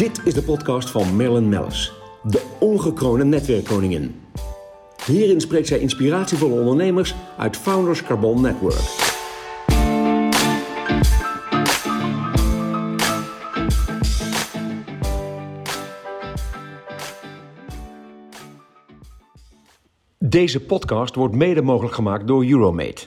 Dit 0.00 0.20
is 0.24 0.34
de 0.34 0.42
podcast 0.42 0.90
van 0.90 1.16
Marilyn 1.16 1.48
Mellis, 1.48 1.92
de 2.22 2.56
ongekroonde 2.60 3.24
netwerkkoningin. 3.24 4.20
Hierin 5.06 5.40
spreekt 5.40 5.66
zij 5.66 5.78
inspiratievolle 5.78 6.60
ondernemers 6.60 7.14
uit 7.38 7.56
Founders 7.56 8.02
Carbon 8.02 8.40
Network. 8.40 8.80
Deze 20.18 20.60
podcast 20.60 21.14
wordt 21.14 21.34
mede 21.34 21.62
mogelijk 21.62 21.94
gemaakt 21.94 22.26
door 22.26 22.44
Euromate. 22.44 23.06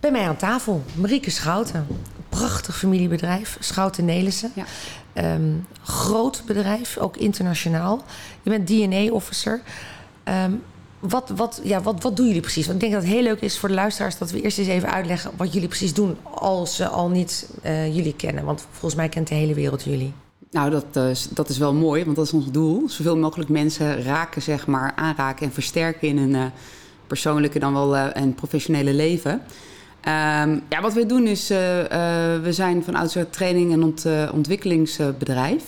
Bij 0.00 0.10
mij 0.10 0.28
aan 0.28 0.36
tafel, 0.36 0.82
Marieke 0.96 1.30
Schouten. 1.30 1.86
Prachtig 2.28 2.76
familiebedrijf, 2.76 3.56
Schouten 3.60 4.04
Nelissen. 4.04 4.50
Ja. 4.54 4.64
Ehm, 5.14 5.52
groot 5.82 6.42
bedrijf, 6.46 6.98
ook 6.98 7.16
internationaal. 7.16 8.02
Je 8.42 8.50
bent 8.50 8.66
DNA-officer. 8.66 9.60
Ehm, 10.24 10.52
wat, 11.00 11.32
wat, 11.36 11.60
ja, 11.64 11.82
wat, 11.82 12.02
wat 12.02 12.16
doen 12.16 12.26
jullie 12.26 12.40
precies? 12.40 12.66
Want 12.66 12.74
ik 12.74 12.80
denk 12.80 12.92
dat 12.92 13.02
het 13.02 13.12
heel 13.12 13.22
leuk 13.22 13.40
is 13.40 13.58
voor 13.58 13.68
de 13.68 13.74
luisteraars... 13.74 14.18
dat 14.18 14.30
we 14.30 14.40
eerst 14.40 14.58
eens 14.58 14.68
even 14.68 14.92
uitleggen 14.92 15.30
wat 15.36 15.52
jullie 15.52 15.68
precies 15.68 15.94
doen... 15.94 16.16
als 16.22 16.76
ze 16.76 16.88
al 16.88 17.08
niet 17.08 17.48
eh, 17.62 17.94
jullie 17.94 18.14
kennen. 18.14 18.44
Want 18.44 18.66
volgens 18.70 18.94
mij 18.94 19.08
kent 19.08 19.28
de 19.28 19.34
hele 19.34 19.54
wereld 19.54 19.82
jullie. 19.82 20.12
Nou, 20.50 20.70
dat, 20.70 20.84
eh, 20.92 21.10
is- 21.10 21.28
dat 21.30 21.48
is 21.48 21.58
wel 21.58 21.74
mooi, 21.74 22.04
want 22.04 22.16
dat 22.16 22.26
is 22.26 22.32
ons 22.32 22.50
doel. 22.50 22.88
Zoveel 22.88 23.16
mogelijk 23.16 23.50
mensen 23.50 24.02
raken, 24.02 24.42
zeg 24.42 24.66
maar, 24.66 24.92
aanraken 24.96 25.46
en 25.46 25.52
versterken 25.52 26.08
in 26.08 26.18
hun 26.18 26.34
eh, 26.34 26.44
persoonlijke 27.06 27.58
dan 27.58 27.72
wel 27.72 27.96
eh, 27.96 28.06
en 28.22 28.34
professionele 28.34 28.92
leven. 28.94 29.42
Ehm, 30.04 30.58
ja, 30.68 30.80
wat 30.80 30.92
wij 30.92 31.06
doen 31.06 31.26
is, 31.26 31.50
eh, 31.50 31.80
eh, 31.80 32.42
we 32.42 32.52
zijn 32.52 32.84
van 32.84 32.94
oudsher 32.94 33.30
training- 33.30 33.72
en 33.72 33.82
ont, 33.82 34.04
eh, 34.04 34.28
ontwikkelingsbedrijf. 34.32 35.62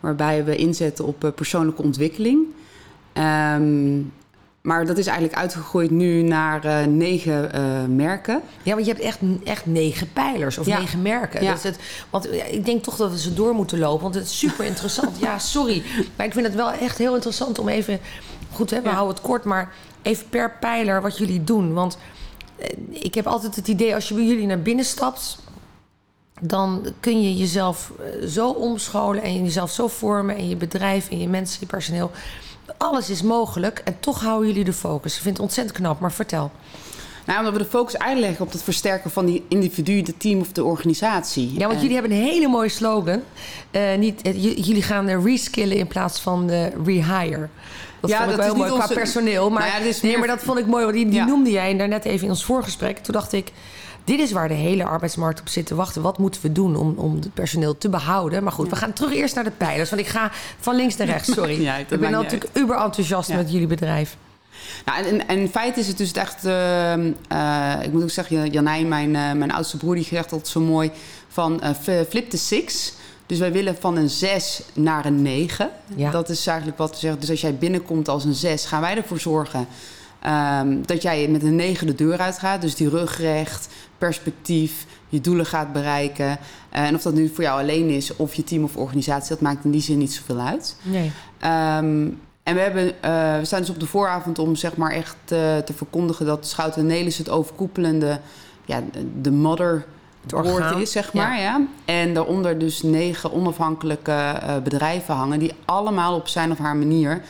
Waarbij 0.00 0.44
we 0.44 0.56
inzetten 0.56 1.04
op 1.06 1.32
persoonlijke 1.34 1.82
ontwikkeling. 1.82 2.38
Ehm, 3.12 4.00
maar 4.60 4.86
dat 4.86 4.98
is 4.98 5.06
eigenlijk 5.06 5.38
uitgegroeid 5.38 5.90
nu 5.90 6.22
naar 6.22 6.88
negen 6.88 7.50
merken. 7.96 8.40
Ja, 8.62 8.74
want 8.74 8.86
je 8.86 8.92
hebt 8.92 9.04
echt, 9.04 9.18
echt 9.44 9.66
negen 9.66 10.12
pijlers 10.12 10.58
of 10.58 10.66
Ja. 10.66 10.78
negen 10.78 11.02
merken. 11.02 11.42
Ja. 11.42 11.52
Is 11.54 11.62
het, 11.62 11.78
want 12.10 12.28
ik 12.50 12.64
denk 12.64 12.82
toch 12.82 12.96
dat 12.96 13.10
we 13.10 13.18
ze 13.18 13.34
door 13.34 13.54
moeten 13.54 13.78
lopen. 13.78 14.02
Want 14.02 14.14
het 14.14 14.24
is 14.24 14.38
super 14.38 14.64
interessant. 14.64 15.18
ja, 15.18 15.38
sorry. 15.38 15.82
Maar 16.16 16.26
ik 16.26 16.32
vind 16.32 16.46
het 16.46 16.54
wel 16.54 16.72
echt 16.72 16.98
heel 16.98 17.14
interessant 17.14 17.58
om 17.58 17.68
even... 17.68 17.98
Goed, 18.52 18.70
hè, 18.70 18.80
we 18.80 18.88
Ja. 18.88 18.94
houden 18.94 19.14
het 19.14 19.24
kort, 19.24 19.44
maar 19.44 19.72
even 20.02 20.28
per 20.28 20.52
pijler 20.60 21.02
wat 21.02 21.18
jullie 21.18 21.44
doen. 21.44 21.72
Want 21.72 21.98
ik 22.88 23.14
heb 23.14 23.26
altijd 23.26 23.56
het 23.56 23.68
idee, 23.68 23.94
als 23.94 24.08
je 24.08 24.14
bij 24.14 24.24
jullie 24.24 24.46
naar 24.46 24.62
binnen 24.62 24.84
stapt... 24.84 25.38
dan 26.40 26.86
kun 27.00 27.22
je 27.22 27.36
jezelf 27.36 27.92
eh, 27.98 28.26
zo 28.26 28.50
omscholen 28.50 29.22
en 29.22 29.44
jezelf 29.44 29.70
zo 29.70 29.88
vormen... 29.88 30.36
en 30.36 30.48
je 30.48 30.56
bedrijf 30.56 31.10
en 31.10 31.18
je 31.18 31.28
mensen, 31.28 31.60
je 31.60 31.66
personeel. 31.66 32.10
Alles 32.76 33.10
is 33.10 33.22
mogelijk 33.22 33.78
en 33.78 34.00
toch 34.00 34.20
houden 34.20 34.48
jullie 34.48 34.64
de 34.64 34.72
focus. 34.72 35.16
Ik 35.16 35.22
vind 35.22 35.36
het 35.36 35.46
ontzettend 35.46 35.76
knap, 35.76 36.00
maar 36.00 36.12
vertel. 36.12 36.50
Nou, 37.26 37.38
omdat 37.38 37.52
we 37.52 37.58
de 37.58 37.64
focus 37.64 37.98
uitleggen 37.98 38.44
op 38.46 38.52
het 38.52 38.62
versterken 38.62 39.10
van 39.10 39.26
die 39.26 39.44
individu, 39.48 40.02
de 40.02 40.16
team 40.16 40.40
of 40.40 40.52
de 40.52 40.64
organisatie. 40.64 41.52
Ja, 41.52 41.58
want 41.58 41.72
En- 41.72 41.78
jullie 41.80 41.92
hebben 41.96 42.12
een 42.12 42.22
hele 42.24 42.48
mooie 42.48 42.68
slogan. 42.68 43.20
Eh, 43.70 43.82
niet, 43.98 44.22
eh, 44.22 44.42
jullie 44.42 44.82
gaan 44.82 45.08
eh, 45.08 45.24
reskillen 45.24 45.76
in 45.76 45.86
plaats 45.86 46.20
van 46.20 46.46
de 46.46 46.70
rehire. 46.84 47.48
Dat 48.00 48.10
Ja, 48.10 48.16
vond 48.18 48.30
ik 48.30 48.36
dat 48.36 48.46
wel 48.46 48.54
heel 48.54 48.54
mooi 48.54 48.68
niet 48.70 48.78
qua 48.78 48.82
onze- 48.88 48.94
personeel. 49.00 49.50
Maar, 49.50 49.68
Nou 49.68 49.82
ja, 49.82 49.88
is 49.88 50.00
nee, 50.00 50.10
meer- 50.10 50.20
maar 50.20 50.28
dat 50.28 50.42
vond 50.42 50.58
ik 50.58 50.66
mooi. 50.66 50.82
Want 50.84 50.96
die, 50.96 51.04
die 51.06 51.14
Ja. 51.14 51.24
noemde 51.26 51.50
jij 51.50 51.76
daarnet 51.76 52.04
even 52.04 52.24
in 52.24 52.30
ons 52.30 52.44
voorgesprek. 52.44 52.98
Toen 52.98 53.14
dacht 53.14 53.32
ik, 53.32 53.52
dit 54.04 54.18
is 54.20 54.32
waar 54.32 54.48
de 54.48 54.54
hele 54.54 54.84
arbeidsmarkt 54.84 55.40
op 55.40 55.48
zit 55.48 55.66
te 55.66 55.74
wachten. 55.74 56.02
Wat 56.02 56.18
moeten 56.18 56.42
we 56.42 56.52
doen 56.52 56.76
om, 56.76 56.94
om 56.96 57.14
het 57.14 57.34
personeel 57.34 57.78
te 57.78 57.88
behouden? 57.88 58.42
Maar 58.42 58.52
goed, 58.52 58.70
we 58.70 58.76
gaan 58.76 58.92
terug 58.92 59.12
eerst 59.14 59.34
naar 59.34 59.44
de 59.44 59.50
pijlers. 59.50 59.90
Want 59.90 60.02
ik 60.02 60.08
ga 60.08 60.30
van 60.60 60.76
links 60.76 60.96
naar 60.96 61.06
rechts, 61.06 61.32
sorry. 61.32 61.62
Ja, 61.64 61.76
ik 61.76 61.88
ben 61.88 62.10
natuurlijk 62.10 62.50
uber 62.52 62.76
enthousiast 62.76 63.28
met 63.34 63.52
jullie 63.52 63.66
bedrijf. 63.66 64.16
Nou, 64.84 65.04
en, 65.04 65.28
en, 65.28 65.38
in 65.38 65.48
feite 65.48 65.80
is 65.80 65.86
het 65.88 65.98
dus 65.98 66.12
echt... 66.12 66.44
ehm, 66.44 67.12
eh, 67.28 67.74
ik 67.82 67.92
moet 67.92 68.02
ook 68.02 68.10
zeggen, 68.10 68.50
Janijn, 68.50 68.88
mijn, 68.88 69.16
eh, 69.16 69.32
mijn 69.32 69.52
oudste 69.52 69.76
broer, 69.76 69.94
die 69.94 70.04
zegt 70.04 70.32
altijd 70.32 70.48
zo 70.48 70.60
mooi... 70.60 70.90
van 71.28 71.60
eh, 71.60 71.70
flip 72.08 72.30
the 72.30 72.38
six. 72.38 72.92
Dus 73.26 73.38
wij 73.38 73.52
willen 73.52 73.76
van 73.80 73.96
een 73.96 74.10
6 74.10 74.62
naar 74.72 75.04
een 75.04 75.22
9. 75.22 75.70
Ja. 75.96 76.10
Dat 76.10 76.28
is 76.28 76.46
eigenlijk 76.46 76.78
wat 76.78 76.90
we 76.90 76.96
zeggen. 76.96 77.20
Dus 77.20 77.30
als 77.30 77.40
jij 77.40 77.54
binnenkomt 77.54 78.08
als 78.08 78.24
een 78.24 78.34
6, 78.34 78.64
gaan 78.64 78.80
wij 78.80 78.96
ervoor 78.96 79.20
zorgen... 79.20 79.66
ehm, 80.20 80.82
dat 80.82 81.02
jij 81.02 81.28
met 81.28 81.42
een 81.42 81.56
9 81.56 81.86
de 81.86 81.94
deur 81.94 82.18
uitgaat. 82.18 82.60
Dus 82.60 82.74
die 82.74 82.88
rugrecht, 82.88 83.68
perspectief, 83.98 84.86
je 85.08 85.20
doelen 85.20 85.46
gaat 85.46 85.72
bereiken. 85.72 86.38
Eh, 86.68 86.86
en 86.86 86.94
of 86.94 87.02
dat 87.02 87.14
nu 87.14 87.28
voor 87.34 87.44
jou 87.44 87.60
alleen 87.60 87.88
is, 87.90 88.16
of 88.16 88.34
je 88.34 88.44
team 88.44 88.64
of 88.64 88.76
organisatie... 88.76 89.28
dat 89.28 89.40
maakt 89.40 89.64
in 89.64 89.70
die 89.70 89.82
zin 89.82 89.98
niet 89.98 90.12
zoveel 90.12 90.40
uit. 90.40 90.76
Nee. 90.82 91.12
Ehm, 91.38 92.06
en 92.44 92.54
we, 92.54 92.60
hebben, 92.60 93.02
eh, 93.02 93.38
we 93.38 93.44
staan 93.44 93.60
dus 93.60 93.70
op 93.70 93.80
de 93.80 93.86
vooravond 93.86 94.38
om 94.38 94.56
zeg 94.56 94.76
maar 94.76 94.90
echt 94.90 95.16
eh, 95.28 95.56
te 95.56 95.72
verkondigen 95.74 96.26
dat 96.26 96.46
Schouten 96.46 96.80
en 96.80 96.86
Nelis 96.86 97.18
het 97.18 97.28
overkoepelende, 97.28 98.20
ja, 98.64 98.82
de 99.20 99.30
mother 99.30 99.84
Het 100.22 100.32
orgaan. 100.32 100.70
board 100.70 100.82
is, 100.82 100.92
zeg 100.92 101.12
maar. 101.12 101.40
Ja. 101.40 101.66
En 101.84 102.14
daaronder 102.14 102.58
dus 102.58 102.82
negen 102.82 103.32
onafhankelijke 103.32 104.12
eh, 104.12 104.56
bedrijven 104.62 105.14
hangen 105.14 105.38
die 105.38 105.52
allemaal 105.64 106.14
op 106.14 106.28
zijn 106.28 106.50
of 106.50 106.58
haar 106.58 106.76
manier 106.76 107.22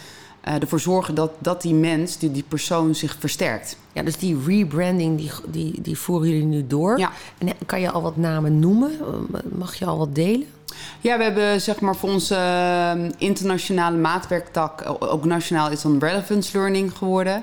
ervoor 0.61 0.81
zorgen 0.81 1.15
dat, 1.15 1.31
dat 1.39 1.63
die 1.63 1.75
mens, 1.75 2.19
die, 2.19 2.33
die 2.33 2.45
persoon 2.49 2.95
zich 2.95 3.17
versterkt. 3.19 3.77
Ja, 3.93 4.03
dus 4.03 4.17
die 4.17 4.39
rebranding, 4.47 5.19
die, 5.19 5.31
die, 5.47 5.81
die 5.81 5.99
voeren 5.99 6.29
jullie 6.29 6.45
nu 6.45 6.67
door. 6.67 6.99
Ja. 6.99 7.11
En 7.39 7.49
kan 7.67 7.81
je 7.81 7.91
al 7.91 8.03
wat 8.03 8.17
namen 8.17 8.59
noemen? 8.59 8.91
Mag 9.55 9.75
je 9.75 9.85
al 9.85 9.99
wat 9.99 10.15
delen? 10.15 10.47
Ja, 11.01 11.17
we 11.19 11.23
hebben 11.23 11.61
zeg 11.61 11.81
maar 11.81 11.97
voor 11.97 12.09
onze 12.11 12.35
eh, 12.35 12.93
internationale 13.19 13.97
maatwerktak, 13.97 14.83
ook 14.99 15.25
nationaal 15.25 15.71
is 15.71 15.83
dan 15.83 15.99
relevance 15.99 16.57
learning 16.59 16.97
geworden. 16.97 17.43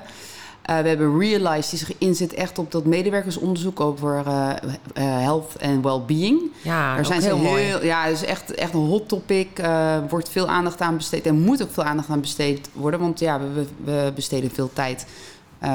Eh, 0.62 0.78
we 0.78 0.88
hebben 0.88 1.18
Realize, 1.18 1.70
die 1.70 1.78
zich 1.78 1.92
inzet 1.98 2.34
echt 2.34 2.58
op 2.58 2.72
dat 2.72 2.84
medewerkersonderzoek 2.84 3.80
over 3.80 4.22
eh, 4.26 4.50
eh, 4.50 4.56
health 4.94 5.56
en 5.56 5.82
well-being. 5.82 6.40
Ja, 6.62 6.94
Daar 6.94 7.04
zijn 7.06 7.22
heel 7.22 7.36
ze 7.36 7.42
mooi. 7.42 7.62
heel, 7.62 7.84
ja, 7.84 8.02
het 8.04 8.12
is 8.14 8.24
echt, 8.24 8.54
echt 8.54 8.74
een 8.74 8.80
hot 8.86 9.08
topic. 9.08 9.58
Er 9.58 10.08
wordt 10.08 10.28
veel 10.28 10.48
aandacht 10.48 10.80
aan 10.80 10.96
besteed 10.96 11.26
en 11.26 11.40
moet 11.40 11.62
ook 11.62 11.72
veel 11.72 11.84
aandacht 11.84 12.08
aan 12.08 12.20
besteed 12.20 12.68
worden. 12.72 13.00
Want 13.00 13.18
ja, 13.18 13.40
we, 13.40 13.66
we- 13.84 14.12
besteden 14.14 14.50
veel 14.50 14.70
tijd 14.72 15.06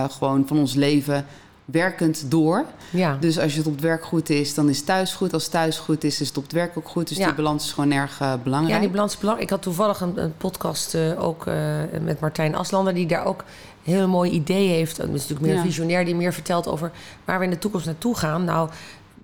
gewoon 0.09 0.43
van 0.47 0.57
ons 0.57 0.73
leven 0.73 1.25
werkend 1.71 2.31
door. 2.31 2.65
Ja. 2.89 3.17
Dus 3.19 3.39
als 3.39 3.53
het 3.53 3.65
op 3.67 3.71
het 3.73 3.81
werk 3.81 4.05
goed 4.05 4.29
is, 4.29 4.53
dan 4.53 4.69
is 4.69 4.81
thuis 4.83 5.13
goed. 5.13 5.33
Als 5.33 5.47
thuis 5.47 5.77
goed 5.77 6.03
is, 6.03 6.21
is 6.21 6.27
het 6.27 6.37
op 6.37 6.43
het 6.43 6.51
werk 6.51 6.77
ook 6.77 6.87
goed. 6.87 7.07
Dus 7.07 7.17
Ja. 7.17 7.25
die 7.25 7.35
balans 7.35 7.65
is 7.65 7.71
gewoon 7.71 7.91
erg 7.91 8.19
eh, 8.21 8.33
belangrijk. 8.43 8.75
Ja, 8.75 8.81
die 8.81 8.89
balans 8.89 9.13
is 9.13 9.19
belangrijk. 9.19 9.49
Ik 9.49 9.55
had 9.55 9.63
toevallig 9.65 10.01
een, 10.01 10.21
een 10.23 10.37
podcast 10.37 10.93
eh, 10.93 11.23
ook 11.23 11.45
eh, 11.47 11.55
met 12.01 12.19
Martijn 12.19 12.55
Aslander... 12.55 12.93
die 12.93 13.05
daar 13.05 13.25
ook 13.25 13.39
een 13.85 13.93
heel 13.93 14.07
mooi 14.07 14.31
idee 14.31 14.67
heeft. 14.67 14.95
Dat 14.97 15.05
is 15.05 15.11
natuurlijk 15.11 15.41
meer 15.41 15.55
Ja. 15.55 15.61
visionair, 15.61 16.05
die 16.05 16.15
meer 16.15 16.33
vertelt 16.33 16.67
over... 16.67 16.91
waar 17.25 17.37
we 17.39 17.45
in 17.45 17.51
de 17.51 17.59
toekomst 17.59 17.85
naartoe 17.85 18.15
gaan. 18.17 18.43
Nou, 18.43 18.69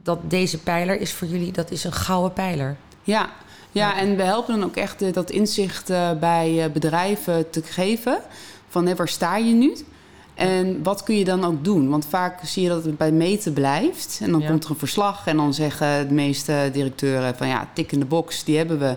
dat 0.04 0.20
deze 0.30 0.58
pijler 0.58 1.00
is 1.00 1.14
voor 1.14 1.28
jullie, 1.28 1.52
dat 1.52 1.72
is 1.72 1.84
een 1.84 1.94
gouden 1.94 2.34
pijler. 2.34 2.76
Ja. 3.04 3.30
Ja, 3.72 3.98
en 3.98 4.16
we 4.16 4.24
helpen 4.24 4.60
dan 4.60 4.64
ook 4.70 4.76
echt 4.76 5.14
dat 5.14 5.30
inzicht 5.30 5.88
bij 6.20 6.70
bedrijven 6.74 7.50
te 7.50 7.62
geven. 7.64 8.18
Van 8.70 8.86
hé, 8.86 8.96
waar 8.96 9.08
sta 9.08 9.38
je 9.38 9.54
nu? 9.54 9.76
En 10.34 10.84
wat 10.84 11.04
kun 11.04 11.18
je 11.18 11.24
dan 11.26 11.44
ook 11.44 11.64
doen? 11.64 11.90
Want 11.90 12.06
vaak 12.06 12.40
zie 12.46 12.64
je 12.64 12.70
dat 12.70 12.84
het 12.86 12.98
bij 12.98 13.12
meten 13.12 13.54
blijft. 13.54 14.20
En 14.24 14.32
dan 14.32 14.42
Ja. 14.42 14.48
komt 14.50 14.64
er 14.64 14.70
een 14.70 14.76
verslag 14.78 15.28
en 15.28 15.38
dan 15.38 15.54
zeggen 15.54 16.08
de 16.08 16.14
meeste 16.14 16.70
directeuren 16.74 17.36
van 17.36 17.48
ja, 17.48 17.70
tik 17.74 17.92
in 17.92 18.00
de 18.00 18.06
box, 18.06 18.44
die 18.44 18.58
hebben 18.58 18.80
we. 18.80 18.96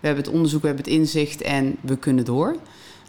We 0.00 0.06
hebben 0.06 0.24
het 0.24 0.34
onderzoek, 0.34 0.60
we 0.60 0.66
hebben 0.66 0.84
het 0.84 0.94
inzicht 0.94 1.42
en 1.42 1.76
we 1.80 1.96
kunnen 1.96 2.24
door. 2.24 2.56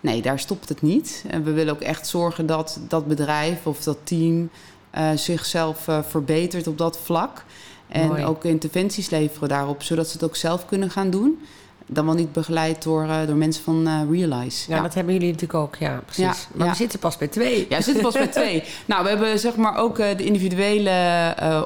Nee, 0.02 0.22
daar 0.22 0.40
stopt 0.40 0.70
het 0.70 0.82
niet. 0.82 1.24
En 1.28 1.44
we 1.44 1.52
willen 1.52 1.74
ook 1.74 1.82
echt 1.82 2.08
zorgen 2.08 2.46
dat 2.46 2.80
dat 2.88 3.08
bedrijf 3.08 3.66
of 3.68 3.84
dat 3.84 3.98
team 4.04 4.50
eh, 4.90 5.12
zichzelf 5.16 5.88
eh, 5.88 6.00
verbetert 6.04 6.68
op 6.68 6.78
dat 6.78 7.00
vlak. 7.04 7.44
En 7.88 8.08
Mooi. 8.08 8.26
ook 8.26 8.44
interventies 8.44 9.10
leveren 9.10 9.50
daarop, 9.50 9.84
zodat 9.84 10.08
ze 10.08 10.14
het 10.14 10.24
ook 10.24 10.36
zelf 10.36 10.66
kunnen 10.66 10.90
gaan 10.90 11.10
doen. 11.10 11.40
Dan 11.88 12.06
wel 12.06 12.16
niet 12.16 12.32
begeleid 12.32 12.84
door, 12.84 13.04
eh, 13.04 13.28
door 13.28 13.36
mensen 13.36 13.64
van 13.64 13.88
eh, 13.88 14.02
Realize. 14.12 14.72
Ja, 14.72 14.82
dat 14.82 14.94
hebben 14.94 15.14
jullie 15.14 15.32
natuurlijk 15.32 15.60
ook. 15.60 15.76
Ja, 15.76 16.02
precies. 16.06 16.24
Ja, 16.24 16.36
maar 16.54 16.66
ja. 16.66 16.72
we 16.72 16.78
zitten 16.78 17.00
pas 17.00 17.18
bij 17.18 17.28
twee. 17.28 17.66
Ja, 17.70 17.78
we 17.78 17.84
zitten 17.84 18.04
pas 18.04 18.14
bij 18.14 18.28
twee. 18.42 18.64
Nou, 18.86 19.04
we 19.04 19.10
hebben 19.10 19.40
zeg 19.40 19.56
maar 19.56 19.78
ook 19.78 20.00
eh, 20.00 20.18
de 20.18 20.24
individuele 20.24 20.86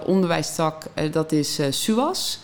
onderwijstak, 0.06 0.84
dat 1.12 1.32
is 1.32 1.60
SUAS. 1.70 2.40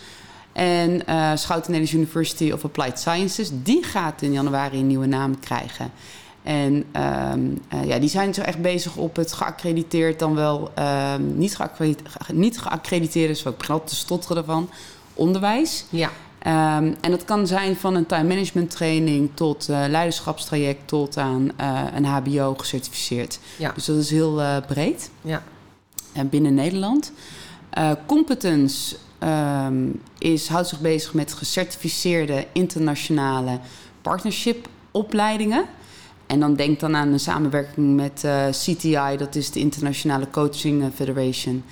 En 0.52 1.06
eh 1.06 1.30
Schouten 1.34 1.72
Nederlands 1.72 1.92
University 1.92 2.50
of 2.50 2.64
Applied 2.64 2.98
Sciences, 2.98 3.50
die 3.52 3.84
gaat 3.84 4.22
in 4.22 4.32
januari 4.32 4.78
een 4.78 4.86
nieuwe 4.86 5.06
naam 5.06 5.40
krijgen. 5.40 5.90
En 6.48 6.84
ehm, 6.92 7.40
eh, 7.68 7.84
ja, 7.84 7.98
die 7.98 8.08
zijn 8.08 8.34
zo 8.34 8.40
echt 8.40 8.62
bezig 8.62 8.96
op 8.96 9.16
het 9.16 9.32
geaccrediteerd, 9.32 10.18
dan 10.18 10.34
wel 10.34 10.70
ehm, 10.74 11.38
niet, 11.38 11.56
geaccrediteerd, 11.56 12.32
niet 12.32 12.58
geaccrediteerde, 12.58 13.28
dus 13.28 13.44
ik 13.44 13.56
begin 13.56 13.74
altijd 13.74 13.90
te 13.90 13.96
stotteren 13.96 14.36
ervan, 14.36 14.70
onderwijs. 15.14 15.84
Ja. 15.88 16.10
Ehm, 16.38 16.94
en 17.00 17.10
dat 17.10 17.24
kan 17.24 17.46
zijn 17.46 17.76
van 17.76 17.94
een 17.94 18.06
time 18.06 18.28
management 18.28 18.70
training 18.70 19.30
tot 19.34 19.68
eh, 19.68 19.84
leiderschapstraject 19.88 20.80
tot 20.88 21.16
aan 21.16 21.50
eh, 21.56 21.82
een 21.94 22.04
HBO 22.04 22.54
gecertificeerd. 22.54 23.38
Ja. 23.56 23.72
Dus 23.72 23.84
dat 23.84 23.96
is 23.96 24.10
heel 24.10 24.40
eh, 24.40 24.56
breed 24.66 25.10
Ja. 25.22 25.42
en 26.12 26.28
binnen 26.28 26.54
Nederland. 26.54 27.12
Competence 28.06 28.96
ehm, 29.18 29.86
is, 30.18 30.48
houdt 30.48 30.68
zich 30.68 30.80
bezig 30.80 31.14
met 31.14 31.32
gecertificeerde 31.32 32.46
internationale 32.52 33.60
partnership 34.02 34.68
opleidingen. 34.90 35.64
En 36.26 36.40
dan 36.40 36.54
denk 36.54 36.80
dan 36.80 36.96
aan 36.96 37.12
een 37.12 37.20
samenwerking 37.20 37.96
met 37.96 38.26
CTI, 38.50 39.16
dat 39.16 39.34
is 39.34 39.50
de 39.50 39.60
Internationale 39.60 40.30
Coaching 40.30 40.90
Federation, 40.94 41.64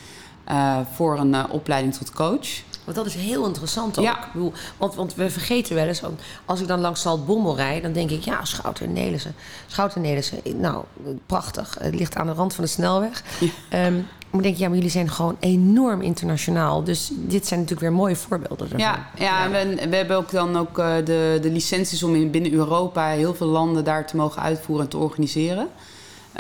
voor 0.92 1.18
een 1.18 1.50
opleiding 1.50 1.94
tot 1.94 2.12
coach. 2.12 2.48
Want 2.87 2.97
dat 2.97 3.06
is 3.06 3.15
heel 3.15 3.47
interessant 3.47 3.99
ook. 3.99 4.05
Ja. 4.05 4.19
Ik 4.27 4.33
bedoel, 4.33 4.53
want, 4.77 4.94
want 4.94 5.15
we 5.15 5.31
vergeten 5.31 5.75
wel 5.75 5.87
eens, 5.87 6.03
als 6.44 6.61
ik 6.61 6.67
dan 6.67 6.81
langs 6.81 7.03
Zaltbommel 7.03 7.56
rijd, 7.56 7.83
dan 7.83 7.93
denk 7.93 8.11
ik, 8.11 8.25
ja, 8.25 8.44
Schouten 8.44 8.87
en 8.87 8.93
Nelissen. 8.93 9.35
Schouten 9.67 9.97
en 9.97 10.09
Nelissen, 10.09 10.38
nou, 10.61 10.85
prachtig. 11.27 11.77
Het 11.81 11.94
ligt 11.94 12.17
aan 12.17 12.27
de 12.27 12.33
rand 12.33 12.55
van 12.55 12.65
de 12.65 12.71
snelweg. 12.71 13.23
Ja. 13.71 13.87
Um, 13.87 14.06
maar 14.31 14.43
denk 14.43 14.56
je, 14.56 14.62
ja, 14.62 14.69
maar 14.69 14.77
jullie 14.77 14.93
zijn 14.93 15.11
gewoon 15.11 15.37
enorm 15.41 16.00
internationaal. 16.00 16.85
Dus 16.85 17.11
dit 17.12 17.47
zijn 17.47 17.61
natuurlijk 17.61 17.88
weer 17.88 17.99
mooie 17.99 18.17
voorbeelden 18.17 18.67
ervan. 18.67 18.79
Ja, 18.79 19.09
ja. 19.19 19.50
We, 19.50 19.88
we, 19.88 19.97
hebben 19.97 20.17
ook 20.17 20.31
dan 20.31 20.56
ook 20.56 20.79
uh, 20.79 20.94
de, 21.05 21.38
de 21.43 21.50
licenties 21.50 22.03
om 22.03 22.15
in, 22.15 22.31
binnen 22.31 22.53
Europa 22.53 23.09
heel 23.09 23.35
veel 23.35 23.47
landen 23.47 23.85
daar 23.85 24.06
te 24.06 24.17
mogen 24.17 24.43
uitvoeren 24.43 24.85
en 24.85 24.91
te 24.91 24.97
organiseren. 24.97 25.69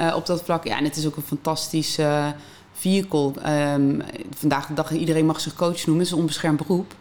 Uh, 0.00 0.14
op 0.16 0.26
dat 0.26 0.42
vlak. 0.42 0.64
Ja, 0.64 0.78
en 0.78 0.84
het 0.84 0.96
is 0.96 1.06
ook 1.06 1.16
een 1.16 1.22
fantastisch 1.22 1.98
uh, 1.98 2.26
vehicle. 2.86 3.32
Um, 3.74 4.02
vandaag 4.36 4.66
de 4.66 4.74
dag, 4.74 4.90
iedereen 4.90 5.26
mag 5.26 5.40
zich 5.40 5.54
coach 5.54 5.86
noemen. 5.86 5.96
Het 5.96 6.06
is 6.06 6.10
een 6.10 6.18
onbeschermd 6.18 6.56
beroep. 6.56 6.94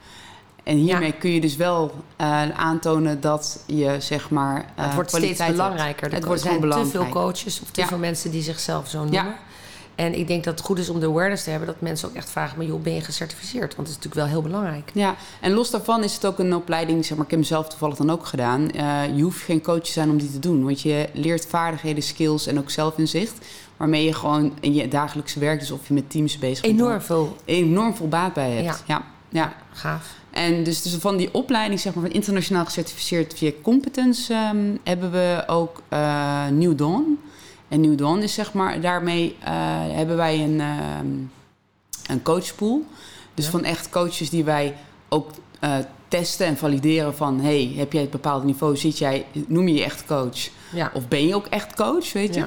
En 0.64 0.78
hiermee 0.78 1.12
ja. 1.12 1.20
kun 1.20 1.30
je 1.30 1.42
dus 1.42 1.56
wel 1.56 1.92
uh, 2.22 2.50
aantonen 2.50 3.22
dat 3.22 3.64
je 3.66 3.96
zeg 4.00 4.30
maar. 4.30 4.58
Uh, 4.58 4.86
het 4.86 4.94
wordt 4.94 5.10
steeds 5.10 5.46
belangrijker. 5.46 6.08
Er 6.08 6.14
het 6.14 6.26
wordt 6.26 6.42
zijn 6.42 6.62
gewoon 6.62 6.84
te 6.84 6.90
veel 6.90 7.10
coaches 7.10 7.62
of 7.62 7.72
te 7.72 7.82
ja. 7.82 7.88
veel 7.88 7.98
mensen 7.98 8.32
die 8.32 8.42
zichzelf 8.42 8.90
zo 8.90 8.98
noemen. 8.98 9.24
Ja. 9.24 9.36
En 9.96 10.18
ik 10.18 10.28
denk 10.28 10.44
dat 10.44 10.58
het 10.58 10.66
goed 10.66 10.80
is 10.80 10.90
om 10.90 11.00
de 11.00 11.06
awareness 11.06 11.44
te 11.44 11.50
hebben 11.50 11.68
dat 11.68 11.82
mensen 11.82 12.10
ook 12.10 12.16
echt 12.16 12.30
vragen: 12.30 12.58
maar 12.58 12.66
joh, 12.66 12.82
ben 12.82 12.94
je 12.94 13.02
gecertificeerd? 13.02 13.76
Want 13.76 13.88
dat 13.88 13.88
is 13.88 13.96
natuurlijk 13.96 14.16
wel 14.16 14.26
heel 14.26 14.42
belangrijk. 14.42 14.92
Ja, 14.94 15.16
en 15.42 15.52
los 15.52 15.72
daarvan 15.72 16.04
is 16.04 16.14
het 16.14 16.26
ook 16.26 16.40
een 16.40 16.56
opleiding, 16.56 17.06
zeg 17.06 17.18
maar, 17.18 17.26
ik 17.26 17.32
heb 17.32 17.40
mezelf 17.40 17.68
toevallig 17.70 17.96
dan 17.96 18.10
ook 18.10 18.26
gedaan. 18.26 18.70
Uh, 18.76 19.16
je 19.16 19.24
hoeft 19.24 19.42
geen 19.42 19.62
coach 19.62 19.84
te 19.84 19.92
zijn 19.92 20.10
om 20.10 20.18
die 20.18 20.32
te 20.32 20.40
doen, 20.40 20.64
want 20.64 20.82
je 20.82 21.10
leert 21.14 21.46
vaardigheden, 21.46 22.04
skills 22.04 22.48
en 22.48 22.58
ook 22.58 22.70
zelfinzicht. 22.70 23.46
Waarmee 23.78 24.06
je 24.06 24.14
gewoon 24.14 24.54
in 24.60 24.74
je 24.74 24.88
dagelijkse 24.88 25.40
werk, 25.40 25.60
dus 25.60 25.72
of 25.72 25.88
je 25.88 25.94
met 25.94 26.10
teams 26.10 26.38
bezig 26.38 26.62
bent, 26.62 26.80
enorm 26.80 27.02
veel, 27.02 27.36
enorm 27.46 27.96
veel 27.96 28.08
baat 28.08 28.34
bij 28.34 28.52
hebt. 28.52 28.84
Ja, 28.86 28.96
ja. 28.96 29.06
ja. 29.30 29.54
gaaf. 29.72 30.14
En 30.36 30.64
dus, 30.64 30.82
dus 30.82 30.94
van 30.94 31.18
die 31.18 31.34
opleiding, 31.34 31.80
zeg 31.80 31.94
maar, 31.94 32.04
van 32.04 32.14
internationaal 32.14 32.66
gecertificeerd 32.66 33.34
via 33.34 33.52
Competence, 33.62 34.34
um, 34.34 34.80
hebben 34.84 35.12
we 35.12 35.44
ook 35.48 35.82
uh, 35.94 36.48
New 36.48 36.78
Dawn. 36.78 37.20
En 37.68 37.82
New 37.82 37.98
Dawn 37.98 38.20
is 38.20 38.34
zeg 38.34 38.54
maar, 38.54 38.82
daarmee 38.82 39.36
uh, 39.40 39.48
hebben 39.90 40.18
wij 40.18 40.44
een, 40.44 40.60
uh, 40.60 40.98
een 42.08 42.22
coachpool. 42.22 42.86
Dus 43.34 43.46
ja. 43.46 43.52
van 43.52 43.64
echt 43.64 43.90
coaches 43.90 44.30
die 44.30 44.44
wij 44.44 44.76
ook 45.10 45.32
uh, 45.64 45.76
testen 46.08 46.46
en 46.46 46.58
valideren 46.58 47.16
van... 47.16 47.40
hey, 47.40 47.74
heb 47.76 47.94
jij 47.94 48.02
het 48.02 48.12
bepaalde 48.12 48.46
niveau, 48.46 48.78
zit 48.78 48.98
jij, 48.98 49.26
noem 49.48 49.68
je 49.68 49.74
je 49.74 49.84
echt 49.84 50.06
coach? 50.06 50.50
Ja. 50.74 50.92
Of 50.94 51.08
ben 51.08 51.28
je 51.28 51.36
ook 51.36 51.46
echt 51.46 51.76
coach, 51.76 52.14
weet 52.14 52.36
je? 52.36 52.46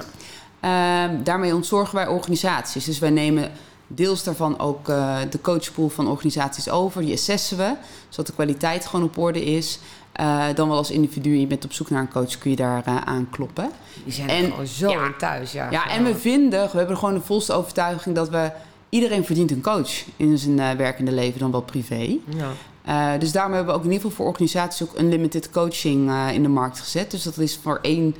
Ja. 0.61 1.07
daarmee 1.23 1.55
ontzorgen 1.55 1.95
wij 1.95 2.07
organisaties. 2.07 2.85
Dus 2.85 2.99
wij 2.99 3.09
nemen 3.09 3.51
deels 3.91 4.23
daarvan 4.23 4.59
ook 4.59 4.89
uh, 4.89 5.17
de 5.29 5.41
coachpool 5.41 5.89
van 5.89 6.07
organisaties 6.07 6.69
over. 6.69 7.01
Die 7.01 7.13
assessen 7.13 7.57
we, 7.57 7.75
zodat 8.09 8.27
de 8.27 8.33
kwaliteit 8.33 8.85
gewoon 8.85 9.05
op 9.05 9.17
orde 9.17 9.43
is. 9.43 9.79
Uh, 10.19 10.45
dan 10.55 10.67
wel 10.67 10.77
als 10.77 10.91
individu, 10.91 11.35
je 11.35 11.47
bent 11.47 11.65
op 11.65 11.73
zoek 11.73 11.89
naar 11.89 12.01
een 12.01 12.11
coach, 12.11 12.37
kun 12.37 12.49
je 12.49 12.55
daar 12.55 12.83
uh, 12.87 13.01
aan 13.01 13.27
kloppen. 13.29 13.69
Die 14.03 14.13
zijn 14.13 14.29
en, 14.29 14.45
gewoon 14.45 14.67
zo 14.67 14.89
ja, 14.89 15.13
thuis, 15.17 15.51
ja. 15.51 15.71
Ja, 15.71 15.89
en 15.89 16.03
we 16.03 16.15
vinden, 16.15 16.69
we 16.71 16.77
hebben 16.77 16.97
gewoon 16.97 17.13
de 17.13 17.21
volste 17.21 17.53
overtuiging 17.53 18.15
dat 18.15 18.29
we... 18.29 18.51
Iedereen 18.89 19.25
verdient 19.25 19.51
een 19.51 19.61
coach 19.61 19.91
in 20.15 20.37
zijn 20.37 20.77
werkende 20.77 21.11
leven, 21.11 21.39
dan 21.39 21.51
wel 21.51 21.61
privé. 21.61 22.17
Ja. 22.83 23.17
dus 23.17 23.31
daarom 23.31 23.53
hebben 23.53 23.73
we 23.73 23.79
ook 23.79 23.85
in 23.85 23.91
ieder 23.91 24.05
geval 24.05 24.17
voor 24.17 24.33
organisaties 24.33 24.87
ook 24.87 24.99
unlimited 24.99 25.49
coaching 25.49 26.11
in 26.33 26.43
de 26.43 26.49
markt 26.49 26.79
gezet. 26.79 27.11
Dus 27.11 27.23
dat 27.23 27.37
is 27.37 27.59
voor 27.61 27.79
één... 27.81 28.15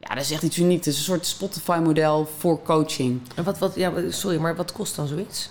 Ja, 0.00 0.14
dat 0.14 0.24
is 0.24 0.30
echt 0.30 0.42
iets 0.42 0.58
unieks. 0.58 0.86
Het 0.86 0.94
is 0.94 0.98
een 0.98 1.04
soort 1.04 1.26
Spotify-model 1.26 2.28
voor 2.38 2.62
coaching. 2.62 3.20
En 3.34 3.44
wat, 3.44 3.58
wat, 3.58 3.74
ja, 3.74 3.92
sorry, 4.08 4.38
maar 4.38 4.56
wat 4.56 4.72
kost 4.72 4.96
dan 4.96 5.06
zoiets? 5.06 5.50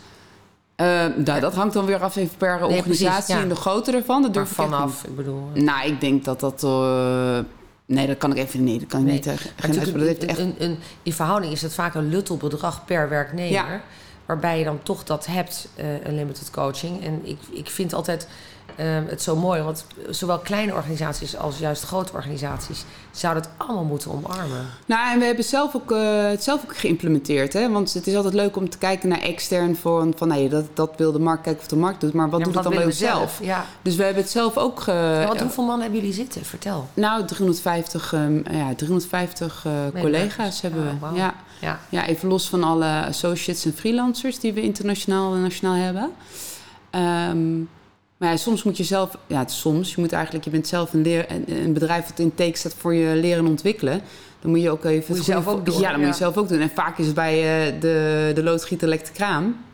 Uh, 0.81 1.05
nou, 1.15 1.39
dat 1.39 1.53
hangt 1.53 1.73
dan 1.73 1.85
weer 1.85 2.01
af 2.01 2.15
even 2.15 2.37
per 2.37 2.59
Nee, 2.59 2.77
organisatie 2.77 3.09
precies, 3.13 3.27
ja. 3.35 3.41
en 3.41 3.49
de 3.49 3.55
grootte 3.55 3.91
ervan. 3.91 4.21
Dat 4.21 4.33
Maar 4.35 4.43
durf 4.43 4.49
ik 4.49 4.55
vanaf, 4.55 5.03
ik 5.03 5.15
bedoel... 5.15 5.49
niet. 5.53 5.63
Nou, 5.63 5.87
ik 5.87 6.01
denk 6.01 6.25
dat 6.25 6.39
dat... 6.39 6.63
uh, 6.63 7.39
nee, 7.85 8.07
dat 8.07 8.17
kan 8.17 8.31
ik 8.31 8.37
even 8.37 8.63
niet. 8.63 8.79
Dat 8.79 8.89
kan 8.89 8.99
ik 8.99 9.05
Nee. 9.05 9.15
niet. 9.15 9.25
Uh, 9.25 10.29
echt... 10.29 10.37
een, 10.37 10.55
een, 10.57 10.77
in 11.03 11.13
verhouding 11.13 11.53
is 11.53 11.61
het 11.61 11.73
vaak 11.73 11.95
een 11.95 12.09
luttelbedrag 12.09 12.85
per 12.85 13.09
werknemer. 13.09 13.51
Ja. 13.51 13.81
Waarbij 14.25 14.57
je 14.59 14.63
dan 14.63 14.79
toch 14.83 15.03
dat 15.03 15.25
hebt, 15.25 15.67
eh, 15.75 16.05
een 16.05 16.15
limited 16.15 16.51
coaching. 16.51 17.03
En 17.03 17.19
ik, 17.23 17.37
ik 17.49 17.69
vind 17.69 17.93
altijd 17.93 18.27
eh, 18.77 18.85
het 19.05 19.21
zo 19.21 19.35
mooi. 19.35 19.61
Want 19.61 19.85
zowel 20.09 20.39
kleine 20.39 20.73
organisaties 20.73 21.37
als 21.37 21.57
juist 21.57 21.83
grote 21.83 22.13
organisaties... 22.13 22.85
zouden 23.11 23.43
het 23.43 23.51
allemaal 23.57 23.83
moeten 23.83 24.11
omarmen. 24.11 24.65
Nou, 24.85 25.11
en 25.11 25.19
we 25.19 25.25
hebben 25.25 25.43
zelf 25.43 25.75
ook, 25.75 25.91
uh, 25.91 26.27
het 26.27 26.43
zelf 26.43 26.63
ook 26.63 26.77
geïmplementeerd. 26.77 27.53
Hè? 27.53 27.69
Want 27.69 27.93
het 27.93 28.07
is 28.07 28.15
altijd 28.15 28.33
leuk 28.33 28.55
om 28.55 28.69
te 28.69 28.77
kijken 28.77 29.09
naar 29.09 29.21
extern. 29.21 29.75
Van, 29.75 30.13
van 30.17 30.27
nee, 30.27 30.49
dat, 30.49 30.65
dat 30.73 30.93
wil 30.97 31.11
de 31.11 31.19
markt 31.19 31.43
kijken 31.43 31.61
of 31.61 31.67
de 31.67 31.75
markt 31.75 32.01
doet. 32.01 32.13
Maar 32.13 32.29
wat 32.29 32.39
Ja, 32.39 32.45
doet 32.45 32.53
het 32.53 32.63
dan 32.63 32.73
bij 32.73 32.85
onszelf? 32.85 33.39
Ja. 33.41 33.65
Dus 33.81 33.95
we 33.95 34.03
hebben 34.03 34.21
het 34.21 34.31
zelf 34.31 34.57
ook... 34.57 34.79
Ge, 34.79 34.91
Ja, 34.91 35.27
want 35.27 35.41
hoeveel 35.41 35.63
mannen 35.63 35.81
hebben 35.81 35.99
jullie 35.99 36.15
zitten? 36.15 36.45
Vertel. 36.45 36.87
Nou, 36.93 37.25
350, 37.25 38.13
um, 38.13 38.43
ja, 38.51 38.75
350 38.75 39.65
uh, 39.67 40.01
collega's 40.01 40.61
hebben 40.61 40.83
we. 40.83 41.05
Oh. 41.05 41.17
Ja. 41.17 41.33
Ja. 41.61 41.79
Ja, 41.89 42.05
even 42.05 42.29
los 42.29 42.49
van 42.49 42.63
alle 42.63 43.05
associates 43.05 43.65
en 43.65 43.73
freelancers 43.73 44.39
die 44.39 44.53
we 44.53 44.61
internationaal 44.61 45.33
en 45.33 45.41
nationaal 45.41 45.75
hebben. 45.75 46.11
Um, 47.31 47.69
maar 48.17 48.29
ja, 48.29 48.37
soms 48.37 48.63
moet 48.63 48.77
je 48.77 48.83
zelf, 48.83 49.17
ja, 49.27 49.47
soms, 49.47 49.95
je 49.95 50.01
moet 50.01 50.11
eigenlijk, 50.11 50.45
je 50.45 50.51
bent 50.51 50.67
zelf 50.67 50.93
een, 50.93 51.01
leer, 51.01 51.31
een, 51.31 51.45
een 51.47 51.73
bedrijf 51.73 52.05
dat 52.07 52.19
in 52.19 52.35
teken 52.35 52.59
staat 52.59 52.73
voor 52.77 52.93
je 52.93 53.15
leren 53.15 53.45
en 53.45 53.49
ontwikkelen. 53.49 54.01
Dan 54.41 54.51
moet 54.51 54.61
je 54.61 54.69
ook 54.69 54.83
even. 54.83 55.15
Moet 55.15 55.25
je 55.25 55.31
zelf 55.31 55.47
ook 55.47 55.65
doen, 55.65 55.79
Ja, 55.79 55.91
dan 55.91 55.99
moet 55.99 56.09
je 56.09 56.15
zelf 56.15 56.37
ook 56.37 56.49
doen. 56.49 56.59
En 56.59 56.69
vaak 56.69 56.97
is 56.97 57.05
het 57.05 57.15
bij 57.15 57.67
uh, 57.67 57.81
de, 57.81 58.31
de 58.35 58.43
loodgieter 58.43 58.87
lekt 58.87 59.07
de 59.07 59.13
kraan. 59.13 59.65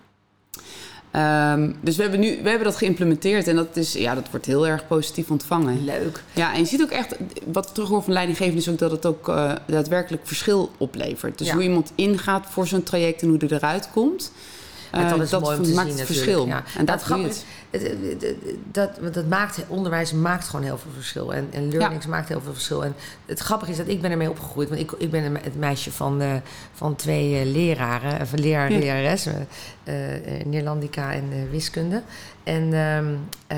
Um, 1.15 1.75
dus 1.81 1.95
we 1.95 2.01
hebben, 2.01 2.19
nu, 2.19 2.39
we 2.43 2.49
hebben 2.49 2.67
dat 2.67 2.75
geïmplementeerd 2.75 3.47
en 3.47 3.55
dat, 3.55 3.77
is, 3.77 3.93
ja, 3.93 4.15
dat 4.15 4.29
wordt 4.31 4.45
heel 4.45 4.67
erg 4.67 4.87
positief 4.87 5.29
ontvangen. 5.29 5.83
Leuk. 5.85 6.23
Ja, 6.33 6.53
en 6.53 6.59
je 6.59 6.65
ziet 6.65 6.81
ook 6.81 6.89
echt, 6.89 7.15
wat 7.45 7.67
we 7.67 7.71
terug 7.73 7.89
horen 7.89 8.03
van 8.03 8.13
leidinggevenden 8.13 8.61
is 8.61 8.69
ook 8.69 8.77
dat 8.77 8.91
het 8.91 9.05
ook 9.05 9.27
uh, 9.27 9.51
daadwerkelijk 9.67 10.27
verschil 10.27 10.71
oplevert. 10.77 11.37
Dus 11.37 11.47
Ja. 11.47 11.53
hoe 11.53 11.63
iemand 11.63 11.91
ingaat 11.95 12.45
voor 12.49 12.67
zo'n 12.67 12.83
traject 12.83 13.21
en 13.21 13.27
hoe 13.27 13.37
er 13.37 13.53
eruit 13.53 13.89
komt. 13.91 14.31
En 14.93 15.09
dat 15.09 15.17
uh, 15.17 15.23
is 15.23 15.31
mooi 15.31 15.57
om 15.57 15.63
te 15.63 15.73
maakt 15.73 15.87
zien 15.89 15.97
het 15.97 16.05
verschil. 16.07 16.45
Ja. 16.47 16.63
En 16.77 16.85
dat 16.85 17.01
is, 17.25 17.43
dat, 18.71 18.89
want 19.01 19.13
dat 19.13 19.27
maakt, 19.27 19.59
onderwijs 19.67 20.11
maakt 20.11 20.47
gewoon 20.47 20.65
heel 20.65 20.77
veel 20.77 20.91
verschil. 20.95 21.33
En, 21.33 21.47
en 21.51 21.69
learnings 21.71 22.05
maakt 22.05 22.29
heel 22.29 22.41
veel 22.41 22.53
verschil. 22.53 22.83
En 22.83 22.95
het 23.25 23.39
grappige 23.39 23.71
is 23.71 23.77
dat 23.77 23.87
ik 23.87 24.01
ben 24.01 24.11
ermee 24.11 24.29
opgegroeid. 24.29 24.69
Want 24.69 24.81
ik, 24.81 24.91
ik 24.91 25.11
ben 25.11 25.23
het 25.43 25.55
meisje 25.57 25.91
van, 25.91 26.21
eh, 26.21 26.31
van 26.73 26.95
twee 26.95 27.39
eh, 27.39 27.45
leraren. 27.45 28.19
eh, 28.19 28.25
Van 28.25 28.39
leraar 28.39 28.65
en 28.67 28.73
Ja. 28.73 28.79
lerares. 28.79 29.25
eh, 29.83 30.15
eh, 30.39 30.45
Neerlandica 30.45 31.13
en 31.13 31.23
eh, 31.31 31.37
wiskunde. 31.51 32.01
En, 32.43 32.73
ehm, 32.73 33.05
eh, 33.47 33.57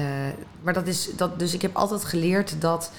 maar 0.62 0.74
dat 0.74 0.88
is, 0.88 1.10
dat, 1.16 1.40
dus 1.40 1.54
ik 1.54 1.62
heb 1.62 1.76
altijd 1.76 2.04
geleerd 2.06 2.56
dat 2.60 2.92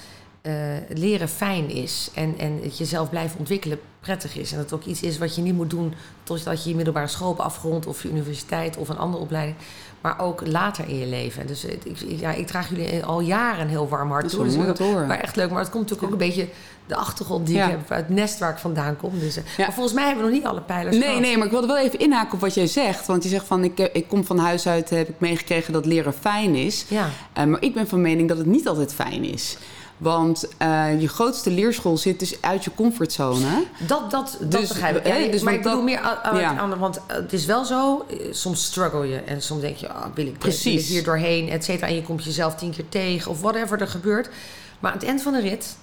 eh, 0.47 0.97
leren 0.97 1.29
fijn 1.29 1.69
is. 1.69 2.09
En, 2.13 2.35
en 2.37 2.59
het 2.63 2.77
jezelf 2.77 3.09
blijven 3.09 3.39
ontwikkelen 3.39 3.79
prettig 3.99 4.35
is. 4.37 4.51
En 4.51 4.57
dat 4.57 4.69
het 4.69 4.79
ook 4.79 4.85
iets 4.85 5.01
is 5.01 5.17
wat 5.17 5.35
je 5.35 5.41
niet 5.41 5.55
moet 5.55 5.69
doen 5.69 5.93
totdat 6.23 6.63
je 6.63 6.69
je 6.69 6.75
middelbare 6.75 7.07
school 7.07 7.27
hebt 7.27 7.39
afgerond... 7.41 7.85
of 7.85 8.03
je 8.03 8.09
universiteit 8.09 8.77
of 8.77 8.89
een 8.89 8.97
andere 8.97 9.23
opleiding. 9.23 9.57
Maar 10.01 10.19
ook 10.19 10.47
later 10.47 10.87
in 10.87 10.97
je 10.97 11.05
leven. 11.05 11.47
Dus 11.47 11.65
ik, 11.65 11.81
ja, 12.05 12.31
ik 12.31 12.47
draag 12.47 12.69
jullie 12.69 13.03
al 13.05 13.19
jaren 13.19 13.61
een 13.61 13.69
heel 13.69 13.87
warm 13.87 14.09
hart 14.11 14.21
Dat 14.21 14.31
is 14.45 14.53
toe. 14.53 14.63
wel 14.63 14.73
Dus 14.75 14.87
horen. 14.87 15.07
Maar 15.07 15.19
echt 15.19 15.35
leuk. 15.35 15.49
Maar 15.49 15.59
het 15.59 15.69
komt 15.69 15.89
natuurlijk 15.89 16.13
ook 16.13 16.21
een 16.21 16.27
beetje 16.27 16.47
de 16.87 16.95
achtergrond 16.95 17.47
die 17.47 17.55
Ja. 17.55 17.65
ik 17.65 17.71
heb... 17.71 17.91
uit 17.91 18.05
het 18.07 18.15
nest 18.15 18.39
waar 18.39 18.51
ik 18.51 18.57
vandaan 18.57 18.97
kom. 18.97 19.19
Dus, 19.19 19.37
eh, 19.37 19.43
Ja. 19.57 19.65
Maar 19.65 19.73
volgens 19.73 19.95
mij 19.95 20.05
hebben 20.05 20.23
we 20.23 20.29
nog 20.29 20.39
niet 20.39 20.47
alle 20.49 20.61
pijlers 20.61 20.95
Nee, 20.95 21.05
gehad. 21.07 21.21
nee, 21.21 21.37
maar 21.37 21.45
ik 21.45 21.51
wilde 21.51 21.67
wel 21.67 21.77
even 21.77 21.99
inhaken 21.99 22.33
op 22.33 22.39
wat 22.39 22.53
jij 22.53 22.67
zegt. 22.67 23.05
Want 23.05 23.23
je 23.23 23.29
zegt 23.29 23.45
van, 23.45 23.63
ik, 23.63 23.79
eh, 23.79 23.85
ik 23.93 24.07
kom 24.07 24.25
van 24.25 24.37
huis 24.37 24.67
uit, 24.67 24.89
heb 24.89 25.09
ik 25.09 25.19
meegekregen 25.19 25.73
dat 25.73 25.85
leren 25.85 26.13
fijn 26.13 26.55
is. 26.55 26.85
Ja. 26.87 27.07
Maar 27.45 27.61
ik 27.61 27.73
ben 27.73 27.87
van 27.87 28.01
mening 28.01 28.27
dat 28.29 28.37
het 28.37 28.47
niet 28.47 28.67
altijd 28.67 28.93
fijn 28.93 29.23
is. 29.23 29.57
Want 29.97 30.47
eh, 30.57 31.01
je 31.01 31.07
grootste 31.07 31.49
leerschool 31.51 31.97
zit 31.97 32.19
dus 32.19 32.41
uit 32.41 32.63
je 32.63 32.71
comfortzone. 32.75 33.63
Dat, 33.87 34.11
dat, 34.11 34.37
dat 34.39 34.51
Dus, 34.51 34.67
begrijp 34.67 34.97
ik. 34.97 35.03
hè, 35.07 35.15
Ja, 35.15 35.31
dus 35.31 35.41
maar 35.41 35.53
ik 35.53 35.61
bedoel 35.61 35.75
dat- 35.75 35.85
meer 35.85 35.99
aan 35.99 36.37
ja. 36.39 36.77
want 36.77 36.99
het 37.07 37.33
is 37.33 37.45
wel 37.45 37.65
zo. 37.65 38.05
eh, 38.09 38.17
Soms 38.31 38.63
struggle 38.65 39.07
je 39.07 39.17
en 39.17 39.41
soms 39.41 39.61
denk 39.61 39.75
je, 39.77 39.89
ah, 39.89 39.95
wil 40.01 40.05
ik 40.05 40.15
dit, 40.15 40.23
wil 40.25 40.33
ik 40.33 40.37
Precies. 40.39 40.87
hier 40.87 41.03
doorheen, 41.03 41.49
et 41.49 41.63
cetera. 41.63 41.87
En 41.87 41.95
je 41.95 42.01
komt 42.03 42.23
jezelf 42.23 42.55
tien 42.55 42.71
keer 42.71 42.89
tegen 42.89 43.31
of 43.31 43.41
whatever 43.41 43.81
er 43.81 43.87
gebeurt. 43.87 44.29
Maar 44.79 44.91
aan 44.91 44.97
het 44.97 45.07
eind 45.07 45.21
van 45.21 45.33
de 45.33 45.39
rit 45.41 45.75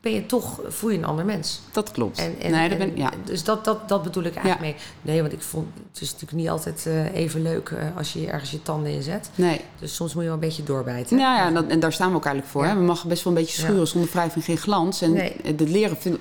ben 0.00 0.12
je 0.12 0.26
toch, 0.26 0.60
voel 0.68 0.90
je 0.90 0.98
een 0.98 1.04
ander 1.04 1.24
mens. 1.24 1.60
Dat 1.72 1.90
klopt. 1.90 2.18
En, 2.18 2.34
en, 2.40 2.50
nee, 2.50 2.68
dat 2.68 2.78
en- 2.78 2.88
ben, 2.88 2.96
ja. 2.96 3.10
Dus 3.24 3.44
dat, 3.44 3.64
dat, 3.64 3.88
dat 3.88 4.02
bedoel 4.02 4.22
ik 4.22 4.34
eigenlijk 4.36 4.60
mee. 4.60 4.74
Nee, 5.02 5.20
want 5.20 5.32
ik 5.32 5.40
vond 5.42 5.66
het 5.92 6.00
is 6.02 6.12
natuurlijk 6.12 6.40
niet 6.40 6.48
altijd 6.50 6.86
eh, 6.86 7.14
even 7.14 7.42
leuk 7.42 7.68
eh, 7.68 7.96
als 7.96 8.12
je 8.12 8.26
ergens 8.26 8.50
je 8.50 8.62
tanden 8.62 8.92
in 8.92 9.02
zet. 9.02 9.30
Nee. 9.34 9.60
Dus 9.78 9.94
soms 9.94 10.12
moet 10.14 10.22
je 10.22 10.28
wel 10.28 10.38
een 10.38 10.44
beetje 10.44 10.62
doorbijten. 10.62 11.16
Nou 11.16 11.36
ja, 11.38 11.46
en, 11.46 11.54
dat- 11.54 11.66
en 11.66 11.80
daar 11.80 11.92
staan 11.92 12.10
we 12.10 12.16
ook 12.16 12.24
eigenlijk 12.24 12.52
voor. 12.54 12.64
Ja. 12.64 12.70
Hè? 12.70 12.76
We 12.78 12.84
mogen 12.84 13.08
best 13.08 13.24
wel 13.24 13.32
een 13.32 13.38
beetje 13.38 13.60
schuren 13.60 13.86
zonder 13.86 14.10
wrijving 14.10 14.44
geen 14.44 14.56
glans. 14.58 15.00
En 15.02 15.12
Nee. 15.12 15.36
het 15.42 15.60
leren 15.60 15.96
vind- 15.96 16.18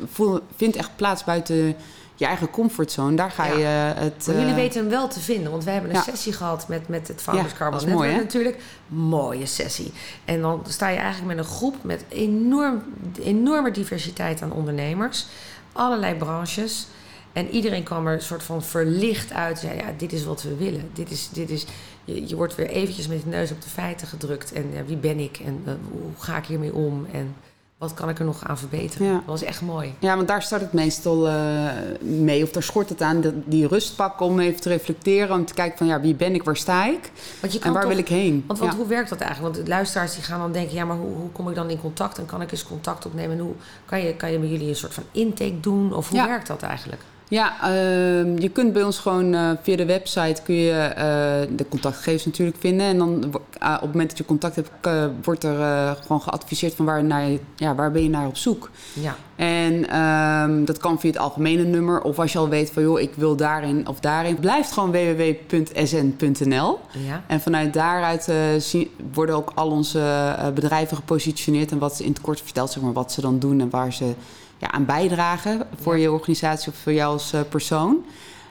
vindt 0.55 0.75
echt 0.75 0.89
plaats 0.95 1.23
buiten 1.23 1.75
je 2.17 2.25
eigen 2.25 2.49
comfortzone, 2.49 3.15
daar 3.15 3.31
ga 3.31 3.45
Ja. 3.45 3.53
je 3.57 3.65
het... 3.99 4.23
Maar 4.27 4.35
jullie 4.35 4.49
eh, 4.51 4.55
weten 4.55 4.81
hem 4.81 4.89
wel 4.89 5.07
te 5.07 5.19
vinden, 5.19 5.51
want 5.51 5.63
wij 5.63 5.73
hebben 5.73 5.91
een 5.91 5.97
Ja. 5.97 6.03
sessie 6.03 6.33
gehad 6.33 6.67
met, 6.67 6.87
met 6.87 7.07
het 7.07 7.21
Founders 7.21 7.51
Ja, 7.51 7.57
Carbon 7.57 7.79
mooi, 7.89 7.93
Network 8.09 8.23
natuurlijk. 8.23 8.63
Mooie 8.87 9.45
sessie. 9.45 9.93
En 10.25 10.41
dan 10.41 10.63
sta 10.67 10.87
je 10.89 10.97
eigenlijk 10.97 11.35
met 11.35 11.45
een 11.45 11.51
groep 11.51 11.75
met 11.83 12.03
enorm, 12.09 12.83
enorme 13.23 13.71
diversiteit 13.71 14.41
aan 14.41 14.51
ondernemers. 14.51 15.25
Allerlei 15.73 16.15
branches. 16.15 16.87
En 17.33 17.49
iedereen 17.49 17.83
kwam 17.83 18.07
er 18.07 18.13
een 18.13 18.21
soort 18.21 18.43
van 18.43 18.63
verlicht 18.63 19.33
uit. 19.33 19.59
Zei, 19.59 19.77
ja, 19.77 19.85
dit 19.97 20.13
is 20.13 20.25
wat 20.25 20.41
we 20.41 20.55
willen. 20.55 20.89
Dit 20.93 21.11
is, 21.11 21.29
dit 21.29 21.49
is, 21.49 21.65
je, 22.03 22.27
je 22.27 22.35
wordt 22.35 22.55
weer 22.55 22.67
eventjes 22.69 23.07
met 23.07 23.21
je 23.23 23.29
neus 23.29 23.51
op 23.51 23.61
de 23.61 23.69
feiten 23.69 24.07
gedrukt. 24.07 24.51
En 24.53 24.71
ja, 24.73 24.85
wie 24.85 24.97
ben 24.97 25.19
ik? 25.19 25.39
En 25.45 25.61
eh, 25.65 25.73
hoe 25.91 26.01
ga 26.17 26.37
ik 26.37 26.45
hiermee 26.45 26.73
om? 26.73 27.07
En 27.11 27.35
wat 27.77 27.93
kan 27.93 28.09
ik 28.09 28.19
er 28.19 28.25
nog 28.25 28.43
aan 28.47 28.57
verbeteren? 28.57 29.07
Ja. 29.07 29.13
Dat 29.13 29.23
was 29.25 29.43
echt 29.43 29.61
mooi. 29.61 29.93
Ja, 29.99 30.15
want 30.15 30.27
daar 30.27 30.41
start 30.41 30.61
het 30.61 30.73
meestal 30.73 31.27
eh, 31.27 31.69
mee. 31.99 32.43
Of 32.43 32.51
daar 32.51 32.63
schort 32.63 32.89
het 32.89 33.01
aan, 33.01 33.43
die 33.45 33.67
rust 33.67 33.95
pakken 33.95 34.25
om 34.25 34.39
even 34.39 34.61
te 34.61 34.69
reflecteren. 34.69 35.35
Om 35.35 35.45
te 35.45 35.53
kijken 35.53 35.77
van, 35.77 35.87
ja, 35.87 36.01
wie 36.01 36.15
ben 36.15 36.33
ik, 36.35 36.43
waar 36.43 36.57
sta 36.57 36.85
ik? 36.85 37.11
Want 37.41 37.53
je 37.53 37.59
kan 37.59 37.67
En 37.67 37.73
waar 37.73 37.81
toch- 37.83 37.91
wil 37.91 38.01
ik 38.01 38.07
heen? 38.07 38.43
Want, 38.47 38.59
want 38.59 38.71
Ja. 38.71 38.77
hoe 38.77 38.87
werkt 38.87 39.09
dat 39.09 39.19
eigenlijk? 39.19 39.55
Want 39.55 39.67
luisteraars 39.67 40.13
die 40.13 40.23
gaan 40.23 40.39
dan 40.39 40.51
denken... 40.51 40.75
ja, 40.75 40.85
maar 40.85 40.97
hoe, 40.97 41.15
hoe 41.15 41.29
kom 41.31 41.49
ik 41.49 41.55
dan 41.55 41.69
in 41.69 41.79
contact? 41.81 42.17
En 42.17 42.25
kan 42.25 42.41
ik 42.41 42.51
eens 42.51 42.63
contact 42.63 43.05
opnemen? 43.05 43.37
En 43.37 43.43
hoe 43.43 43.53
kan 43.85 43.99
je, 44.01 44.13
kan 44.15 44.31
je 44.31 44.39
met 44.39 44.49
jullie 44.49 44.67
een 44.69 44.75
soort 44.75 44.93
van 44.93 45.03
intake 45.11 45.59
doen? 45.59 45.93
Of 45.93 46.09
hoe 46.09 46.17
Ja. 46.17 46.27
werkt 46.27 46.47
dat 46.47 46.61
eigenlijk? 46.61 47.01
Ja, 47.29 47.53
ehm, 47.61 48.37
je 48.39 48.49
kunt 48.49 48.73
bij 48.73 48.83
ons 48.83 48.99
gewoon 48.99 49.33
eh, 49.33 49.49
via 49.61 49.75
de 49.75 49.85
website 49.85 50.41
kun 50.43 50.55
je 50.55 50.71
eh, 50.71 51.55
de 51.57 51.65
contactgegevens 51.69 52.25
natuurlijk 52.25 52.57
vinden. 52.59 52.85
En 52.87 52.97
dan 52.97 53.33
ah, 53.59 53.73
op 53.73 53.81
het 53.81 53.91
moment 53.91 54.09
dat 54.09 54.17
je 54.17 54.25
contact 54.25 54.55
hebt, 54.55 54.69
eh, 54.81 55.05
wordt 55.23 55.43
er 55.43 55.59
eh, 55.61 55.91
gewoon 56.01 56.21
geadviseerd 56.21 56.73
van 56.75 56.85
waar, 56.85 57.03
naar 57.03 57.27
je, 57.27 57.39
ja, 57.55 57.75
waar 57.75 57.91
ben 57.91 58.03
je 58.03 58.09
naar 58.09 58.27
op 58.27 58.37
zoek. 58.37 58.69
Ja, 58.93 59.15
En 59.35 59.89
ehm, 59.89 60.65
dat 60.65 60.77
kan 60.77 60.99
via 60.99 61.09
het 61.09 61.19
algemene 61.19 61.63
nummer. 61.63 62.01
Of 62.01 62.19
als 62.19 62.31
je 62.31 62.37
al 62.37 62.49
weet 62.49 62.71
van 62.71 62.83
joh, 62.83 62.99
ik 62.99 63.11
wil 63.15 63.35
daarin 63.35 63.87
of 63.87 63.99
daarin. 63.99 64.39
Blijft 64.39 64.71
gewoon 64.71 64.91
www.sn.nl. 64.91 66.79
ja. 66.91 67.23
En 67.27 67.41
vanuit 67.41 67.73
daaruit 67.73 68.27
eh, 68.27 68.35
zien- 68.57 68.89
worden 69.13 69.35
ook 69.35 69.51
al 69.55 69.69
onze 69.69 69.99
eh, 69.99 70.49
bedrijven 70.53 70.97
gepositioneerd. 70.97 71.71
En 71.71 71.77
wat 71.79 71.95
ze 71.95 72.03
in 72.03 72.09
het 72.09 72.21
kort 72.21 72.41
vertelt, 72.41 72.71
zeg 72.71 72.83
maar, 72.83 72.93
wat 72.93 73.11
ze 73.11 73.21
dan 73.21 73.39
doen 73.39 73.59
en 73.61 73.69
waar 73.69 73.93
ze 73.93 74.13
ja, 74.57 74.71
aan 74.71 74.85
bijdragen 74.85 75.67
voor 75.81 75.97
je 75.97 76.11
organisatie 76.11 76.71
of 76.71 76.77
voor 76.77 76.93
jou 76.93 77.13
als 77.13 77.33
eh, 77.33 77.41
persoon. 77.49 78.05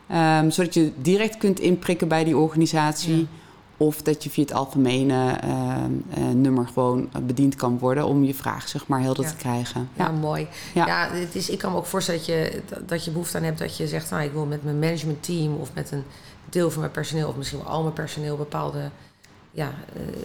Ehm, 0.07 0.51
zodat 0.51 0.75
je 0.75 0.93
direct 0.97 1.37
kunt 1.37 1.61
inprikken 1.61 2.09
bij 2.09 2.25
die 2.25 2.37
organisatie. 2.37 3.29
Of 3.79 4.03
dat 4.03 4.25
je 4.25 4.31
via 4.31 4.43
het 4.43 4.53
algemene 4.53 5.31
ehm, 5.41 5.93
eh, 6.11 6.25
nummer 6.35 6.67
gewoon 6.67 7.09
eh, 7.13 7.21
bediend 7.21 7.55
kan 7.55 7.79
worden 7.79 8.07
om 8.07 8.25
je 8.25 8.35
vraag 8.35 8.69
zeg 8.69 8.87
maar 8.87 9.01
helder 9.01 9.25
Ja. 9.25 9.31
te 9.31 9.37
krijgen. 9.37 9.89
Ja, 9.97 10.11
mooi. 10.11 10.49
Ja. 10.75 10.87
Ja. 10.87 11.09
het 11.11 11.35
is, 11.35 11.51
ik 11.51 11.59
kan 11.59 11.73
me 11.73 11.79
ook 11.79 11.87
voorstellen 11.87 12.21
dat 12.21 12.29
je, 12.29 12.63
dat 12.87 13.05
je 13.05 13.11
behoefte 13.11 13.37
aan 13.37 13.43
hebt 13.43 13.59
dat 13.59 13.77
je 13.77 13.89
zegt... 13.89 14.11
nou, 14.11 14.23
ik 14.23 14.33
wil 14.33 14.47
met 14.47 14.65
mijn 14.65 14.79
managementteam 14.79 15.55
of 15.55 15.75
met 15.75 15.91
een 15.91 16.05
deel 16.51 16.71
van 16.71 16.81
mijn 16.81 16.93
personeel... 16.93 17.29
of 17.29 17.37
misschien 17.37 17.59
wel 17.59 17.69
al 17.69 17.83
mijn 17.83 17.95
personeel 17.95 18.37
bepaalde 18.37 18.91
ja, 19.51 19.71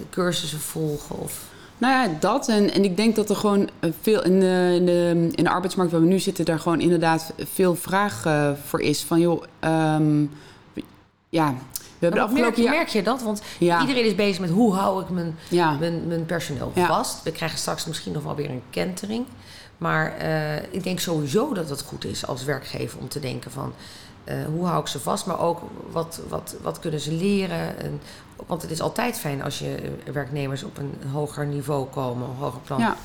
cursussen 0.10 0.60
volgen. 0.60 1.18
Of, 1.18 1.50
Nou 1.82 1.94
ja, 2.10 2.16
dat. 2.20 2.48
En, 2.48 2.72
en 2.74 2.84
ik 2.84 2.98
denk 2.98 3.16
dat 3.16 3.30
er 3.30 3.36
gewoon 3.36 3.70
eh, 3.80 3.90
veel 4.02 4.24
in 4.24 4.40
de, 4.40 4.72
in, 4.76 4.86
de, 4.86 5.30
in 5.32 5.44
de 5.44 5.50
arbeidsmarkt 5.50 5.92
waar 5.92 6.02
we 6.02 6.08
nu 6.08 6.20
zitten, 6.20 6.46
daar 6.46 6.60
gewoon 6.60 6.80
inderdaad 6.82 7.34
veel 7.38 7.76
vraag 7.76 8.26
eh, 8.26 8.52
voor 8.66 8.82
is. 8.82 9.04
Van 9.04 9.20
joh, 9.20 9.44
ehm, 9.60 10.22
ja, 11.30 11.54
we 12.00 12.08
hebben 12.08 12.10
Maar 12.10 12.10
merk, 12.10 12.22
afgelopen 12.22 12.58
je, 12.58 12.64
jaar. 12.64 12.76
merk 12.76 12.88
je 12.88 13.04
dat? 13.04 13.22
Want 13.24 13.42
Ja. 13.60 13.82
iedereen 13.82 14.06
is 14.06 14.16
bezig 14.16 14.40
met 14.40 14.50
hoe 14.50 14.74
hou 14.74 15.02
ik 15.02 15.10
mijn, 15.10 15.36
Ja, 15.50 15.72
mijn, 15.80 16.08
mijn 16.08 16.26
personeel 16.26 16.72
Ja. 16.76 16.86
vast. 16.88 17.24
We 17.24 17.32
krijgen 17.32 17.58
straks 17.58 17.86
misschien 17.86 18.12
nog 18.12 18.24
wel 18.24 18.36
weer 18.36 18.50
een 18.50 18.62
kentering. 18.70 19.26
Maar 19.82 20.18
eh, 20.18 20.56
ik 20.70 20.84
denk 20.84 21.00
sowieso 21.00 21.54
dat 21.54 21.70
het 21.70 21.82
goed 21.82 22.06
is 22.06 22.28
als 22.28 22.44
werkgever 22.44 23.00
om 23.00 23.08
te 23.08 23.20
denken 23.20 23.52
van... 23.52 23.74
eh, 24.24 24.36
hoe 24.54 24.66
hou 24.66 24.82
ik 24.82 24.88
ze 24.88 25.00
vast, 25.00 25.26
maar 25.26 25.40
ook 25.40 25.62
wat, 25.92 26.22
wat, 26.30 26.56
wat 26.62 26.80
kunnen 26.80 27.00
ze 27.00 27.12
leren. 27.12 27.80
En, 27.80 28.02
want 28.46 28.62
het 28.62 28.72
is 28.72 28.82
altijd 28.82 29.20
fijn 29.20 29.44
als 29.44 29.60
je 29.60 29.76
eh, 29.76 30.14
werknemers 30.14 30.64
op 30.64 30.78
een 30.78 30.94
hoger 31.12 31.46
niveau 31.46 31.86
komen, 31.88 32.30
een 32.30 32.36
hoger 32.36 32.60
plan. 32.60 32.80
ja. 32.80 32.96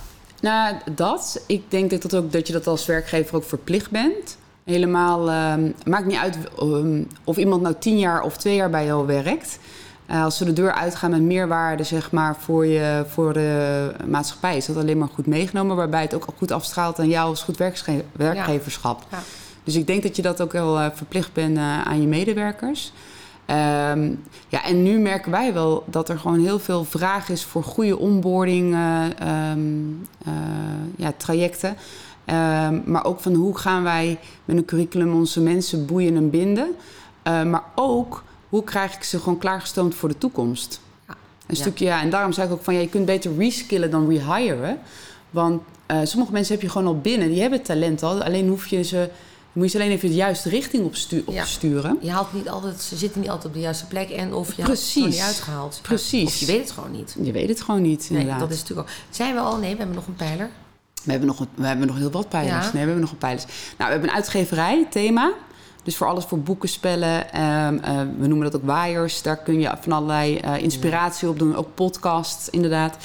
Nou, 0.40 0.76
dat. 0.94 1.42
Ik 1.46 1.70
denk 1.70 1.90
dat, 1.90 2.02
dat, 2.02 2.14
ook, 2.14 2.32
dat 2.32 2.46
je 2.46 2.52
dat 2.52 2.66
als 2.66 2.86
werkgever 2.86 3.36
ook 3.36 3.44
verplicht 3.44 3.90
bent. 3.90 4.36
Helemaal, 4.64 5.30
ehm, 5.30 5.70
maakt 5.84 6.06
niet 6.06 6.18
uit 6.18 6.38
ehm, 6.58 7.02
of 7.24 7.36
iemand 7.36 7.62
nou 7.62 7.74
tien 7.78 7.98
jaar 7.98 8.22
of 8.22 8.36
twee 8.36 8.54
jaar 8.54 8.70
bij 8.70 8.84
jou 8.84 9.06
werkt. 9.06 9.58
Eh, 10.06 10.24
als 10.24 10.36
ze 10.36 10.44
de 10.44 10.52
deur 10.52 10.72
uitgaan 10.72 11.10
met 11.10 11.22
meerwaarde 11.22 11.84
zeg 11.84 12.10
maar, 12.12 12.36
voor, 12.36 12.66
je, 12.66 13.04
voor 13.08 13.32
de 13.32 13.92
maatschappij, 14.06 14.56
is 14.56 14.66
dat 14.66 14.76
alleen 14.76 14.98
maar 14.98 15.08
goed 15.14 15.26
meegenomen. 15.26 15.76
Waarbij 15.76 16.02
het 16.02 16.14
ook 16.14 16.26
goed 16.36 16.50
afstraalt 16.50 16.98
aan 16.98 17.08
jou 17.08 17.28
als 17.28 17.42
goed 17.42 17.56
werkgeverschap. 18.12 19.06
Ja. 19.10 19.18
Dus 19.64 19.74
ik 19.74 19.86
denk 19.86 20.02
dat 20.02 20.16
je 20.16 20.22
dat 20.22 20.40
ook 20.40 20.52
wel 20.52 20.78
eh, 20.78 20.86
verplicht 20.94 21.32
bent 21.32 21.56
eh, 21.56 21.82
aan 21.82 22.00
je 22.00 22.06
medewerkers. 22.06 22.92
Ehm, 23.46 24.12
ja, 24.48 24.64
en 24.64 24.82
nu 24.82 24.98
merken 24.98 25.30
wij 25.30 25.52
wel 25.52 25.84
dat 25.86 26.08
er 26.08 26.18
gewoon 26.18 26.40
heel 26.40 26.58
veel 26.58 26.84
vraag 26.84 27.28
is 27.28 27.44
voor 27.44 27.62
goede 27.62 27.98
onboarding 27.98 28.74
eh, 28.74 29.04
ehm, 29.18 29.60
eh, 30.24 30.32
ja, 30.96 31.12
trajecten. 31.16 31.76
Ehm, 32.24 32.80
maar 32.84 33.04
ook 33.04 33.20
van 33.20 33.34
hoe 33.34 33.58
gaan 33.58 33.82
wij 33.82 34.18
met 34.44 34.56
een 34.56 34.64
curriculum 34.64 35.14
onze 35.14 35.40
mensen 35.40 35.86
boeien 35.86 36.16
en 36.16 36.30
binden. 36.30 36.74
Maar 37.22 37.62
ook 37.74 38.22
hoe 38.48 38.64
krijg 38.64 38.94
ik 38.94 39.02
ze 39.02 39.18
gewoon 39.18 39.38
klaargestoomd 39.38 39.94
voor 39.94 40.08
de 40.08 40.18
toekomst. 40.18 40.80
Ja. 41.08 41.14
Een 41.46 41.56
stukje, 41.56 41.84
ja. 41.84 42.00
En 42.02 42.10
daarom 42.10 42.32
zei 42.32 42.46
ik 42.46 42.52
ook 42.52 42.64
van 42.64 42.74
ja, 42.74 42.80
je 42.80 42.88
kunt 42.88 43.06
beter 43.06 43.36
reskillen 43.38 43.90
dan 43.90 44.08
rehiren. 44.08 44.78
Want 45.30 45.62
eh, 45.86 45.98
sommige 46.04 46.32
mensen 46.32 46.54
heb 46.54 46.62
je 46.62 46.68
gewoon 46.68 46.86
al 46.86 47.00
binnen, 47.00 47.28
die 47.28 47.40
hebben 47.40 47.62
talent 47.62 48.02
al. 48.02 48.22
Alleen 48.22 48.48
hoef 48.48 48.66
je 48.66 48.82
ze, 48.82 49.10
moet 49.52 49.64
je 49.64 49.70
ze 49.70 49.76
alleen 49.84 49.90
even 49.96 50.08
de 50.08 50.14
juiste 50.14 50.48
richting 50.48 50.84
op, 50.84 50.94
stu- 50.96 51.22
op 51.26 51.34
Ja. 51.34 51.44
sturen. 51.44 51.98
Je 52.00 52.10
haalt 52.10 52.32
niet 52.32 52.48
altijd, 52.48 52.80
ze 52.80 52.96
zitten 52.96 53.20
niet 53.20 53.28
altijd 53.30 53.46
op 53.48 53.54
de 53.54 53.60
juiste 53.60 53.86
plek 53.86 54.10
en 54.10 54.34
of 54.34 54.52
je 54.52 54.62
Precies. 54.62 54.94
hebt 54.94 54.94
het 54.94 55.04
er 55.04 55.10
niet 55.10 55.20
uitgehaald. 55.36 55.78
Precies. 55.82 56.24
Of 56.26 56.36
je 56.36 56.46
weet 56.46 56.60
het 56.60 56.70
gewoon 56.70 56.90
niet. 56.92 57.16
Je 57.22 57.32
weet 57.32 57.48
het 57.48 57.60
gewoon 57.62 57.82
niet, 57.82 58.06
Nee, 58.10 58.18
inderdaad. 58.20 58.40
dat 58.40 58.50
is 58.50 58.60
natuurlijk 58.60 58.88
ook. 58.88 58.94
Zijn 59.10 59.34
we 59.34 59.40
al? 59.40 59.56
Nee, 59.56 59.70
we 59.72 59.76
hebben 59.78 59.94
nog 59.96 60.06
een 60.06 60.14
pijler. 60.16 60.50
We 61.02 61.10
hebben 61.10 61.28
nog, 61.28 61.40
een- 61.40 61.48
we 61.54 61.66
hebben 61.66 61.86
nog 61.86 61.96
heel 61.96 62.10
wat 62.10 62.28
pijlers. 62.28 62.54
Ja. 62.54 62.62
Nee, 62.62 62.70
we 62.72 62.78
hebben 62.78 63.00
nog 63.00 63.10
een 63.10 63.18
pijlers. 63.18 63.44
Nou, 63.44 63.54
we 63.76 63.84
hebben 63.84 64.08
een 64.08 64.14
uitgeverij, 64.14 64.86
thema. 64.90 65.32
Dus 65.86 65.96
voor 65.96 66.06
alles 66.06 66.24
voor 66.24 66.38
boeken, 66.40 66.68
spellen. 66.68 67.32
ehm, 67.32 67.78
eh, 67.78 67.98
we 68.18 68.26
noemen 68.26 68.50
dat 68.50 68.60
ook 68.60 68.66
waaiers. 68.66 69.22
Daar 69.22 69.36
kun 69.36 69.60
je 69.60 69.70
van 69.80 69.92
allerlei 69.92 70.38
eh, 70.38 70.62
inspiratie 70.62 71.28
op 71.28 71.38
doen. 71.38 71.56
Ook 71.56 71.74
podcasts, 71.74 72.50
inderdaad. 72.50 72.96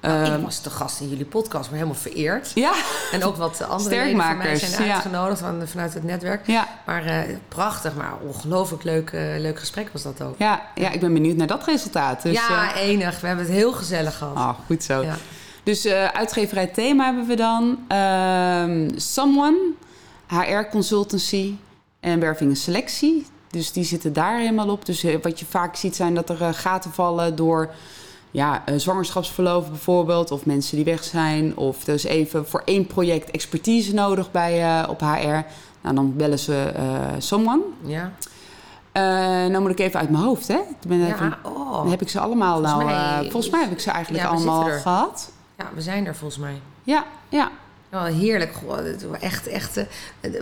Nou, 0.00 0.24
Ehm, 0.24 0.34
ik 0.38 0.44
was 0.44 0.62
de 0.62 0.70
gast 0.70 1.00
in 1.00 1.08
jullie 1.08 1.24
podcast, 1.24 1.64
maar 1.70 1.78
helemaal 1.78 2.00
vereerd. 2.00 2.50
ja, 2.54 2.72
En 3.12 3.24
ook 3.24 3.36
wat 3.36 3.62
andere 3.68 3.90
leden 3.90 4.06
van 4.06 4.16
mij 4.16 4.26
Sterkmakers, 4.26 4.70
zijn 4.70 4.88
ja. 4.88 4.94
uitgenodigd 4.94 5.40
van, 5.40 5.62
vanuit 5.66 5.94
het 5.94 6.04
netwerk. 6.04 6.46
ja, 6.46 6.68
Maar 6.86 7.04
eh, 7.06 7.36
prachtig, 7.48 7.94
maar 7.94 8.12
ongelooflijk 8.26 8.82
leuk, 8.82 9.10
eh, 9.10 9.20
leuk 9.38 9.58
gesprek 9.58 9.88
was 9.92 10.02
dat 10.02 10.22
ook. 10.22 10.34
ja, 10.38 10.62
ja, 10.74 10.90
ik 10.90 11.00
ben 11.00 11.12
benieuwd 11.12 11.36
naar 11.36 11.46
dat 11.46 11.64
resultaat. 11.64 12.22
Dus, 12.22 12.32
ja, 12.48 12.74
enig. 12.76 13.20
We 13.20 13.26
hebben 13.26 13.44
het 13.44 13.54
heel 13.54 13.72
gezellig 13.72 14.16
gehad. 14.18 14.36
ah, 14.36 14.54
goed 14.66 14.82
zo. 14.82 15.02
Ja. 15.02 15.16
Dus 15.62 15.86
uitgeverij 16.12 16.66
thema 16.66 17.04
hebben 17.04 17.26
we 17.26 17.36
dan. 17.36 17.78
Ehm, 17.88 18.90
Someone, 18.96 19.58
HR 20.28 20.68
consultancy 20.70 21.54
en 22.04 22.20
werving 22.20 22.50
en 22.50 22.56
selectie. 22.56 23.26
Dus 23.50 23.72
die 23.72 23.84
zitten 23.84 24.12
daar 24.12 24.38
helemaal 24.38 24.68
op. 24.68 24.86
Dus 24.86 25.04
eh, 25.04 25.16
wat 25.22 25.38
je 25.40 25.46
vaak 25.46 25.76
ziet 25.76 25.96
zijn 25.96 26.14
dat 26.14 26.28
er 26.30 26.42
eh, 26.42 26.48
gaten 26.52 26.90
vallen 26.92 27.36
door 27.36 27.70
ja, 28.30 28.62
eh, 28.66 28.74
zwangerschapsverlof 28.78 29.68
bijvoorbeeld. 29.68 30.30
Of 30.30 30.46
mensen 30.46 30.76
die 30.76 30.84
weg 30.84 31.04
zijn. 31.04 31.56
Of 31.56 31.86
er 31.86 31.94
is 31.94 32.04
even 32.04 32.46
voor 32.48 32.62
één 32.64 32.86
project 32.86 33.30
expertise 33.30 33.94
nodig 33.94 34.30
bij, 34.30 34.84
op 34.88 35.00
HR. 35.00 35.42
Nou, 35.80 35.94
dan 35.94 36.16
bellen 36.16 36.38
ze 36.38 36.72
eh, 36.76 36.84
Someone. 37.18 37.62
Ja. 37.84 38.12
Eh 38.92 39.02
nou 39.50 39.60
moet 39.60 39.70
ik 39.70 39.78
even 39.78 40.00
uit 40.00 40.10
mijn 40.10 40.24
hoofd, 40.24 40.48
hè? 40.48 40.54
Ik 40.58 40.88
ben 40.88 41.06
even, 41.06 41.26
Ja, 41.26 41.38
oh. 41.50 41.72
Dan 41.72 41.90
heb 41.90 42.00
ik 42.02 42.08
ze 42.08 42.20
allemaal 42.20 42.54
Volgens 42.62 42.74
nou... 42.74 42.84
mij- 42.84 43.22
volgens 43.30 43.50
mij 43.52 43.60
heb 43.62 43.70
ik 43.70 43.80
ze 43.80 43.90
eigenlijk 43.90 44.24
Ja, 44.24 44.30
allemaal 44.30 44.62
gehad. 44.80 45.32
ja, 45.58 45.64
we 45.74 45.80
zijn 45.82 46.06
er 46.06 46.14
volgens 46.14 46.40
mij. 46.40 46.60
Ja, 46.82 47.04
ja. 47.28 47.50
Oh, 47.94 48.04
heerlijk. 48.04 48.52
Goh, 48.52 48.78
echt, 49.20 49.46
echt. 49.46 49.76
eh, 49.76 49.84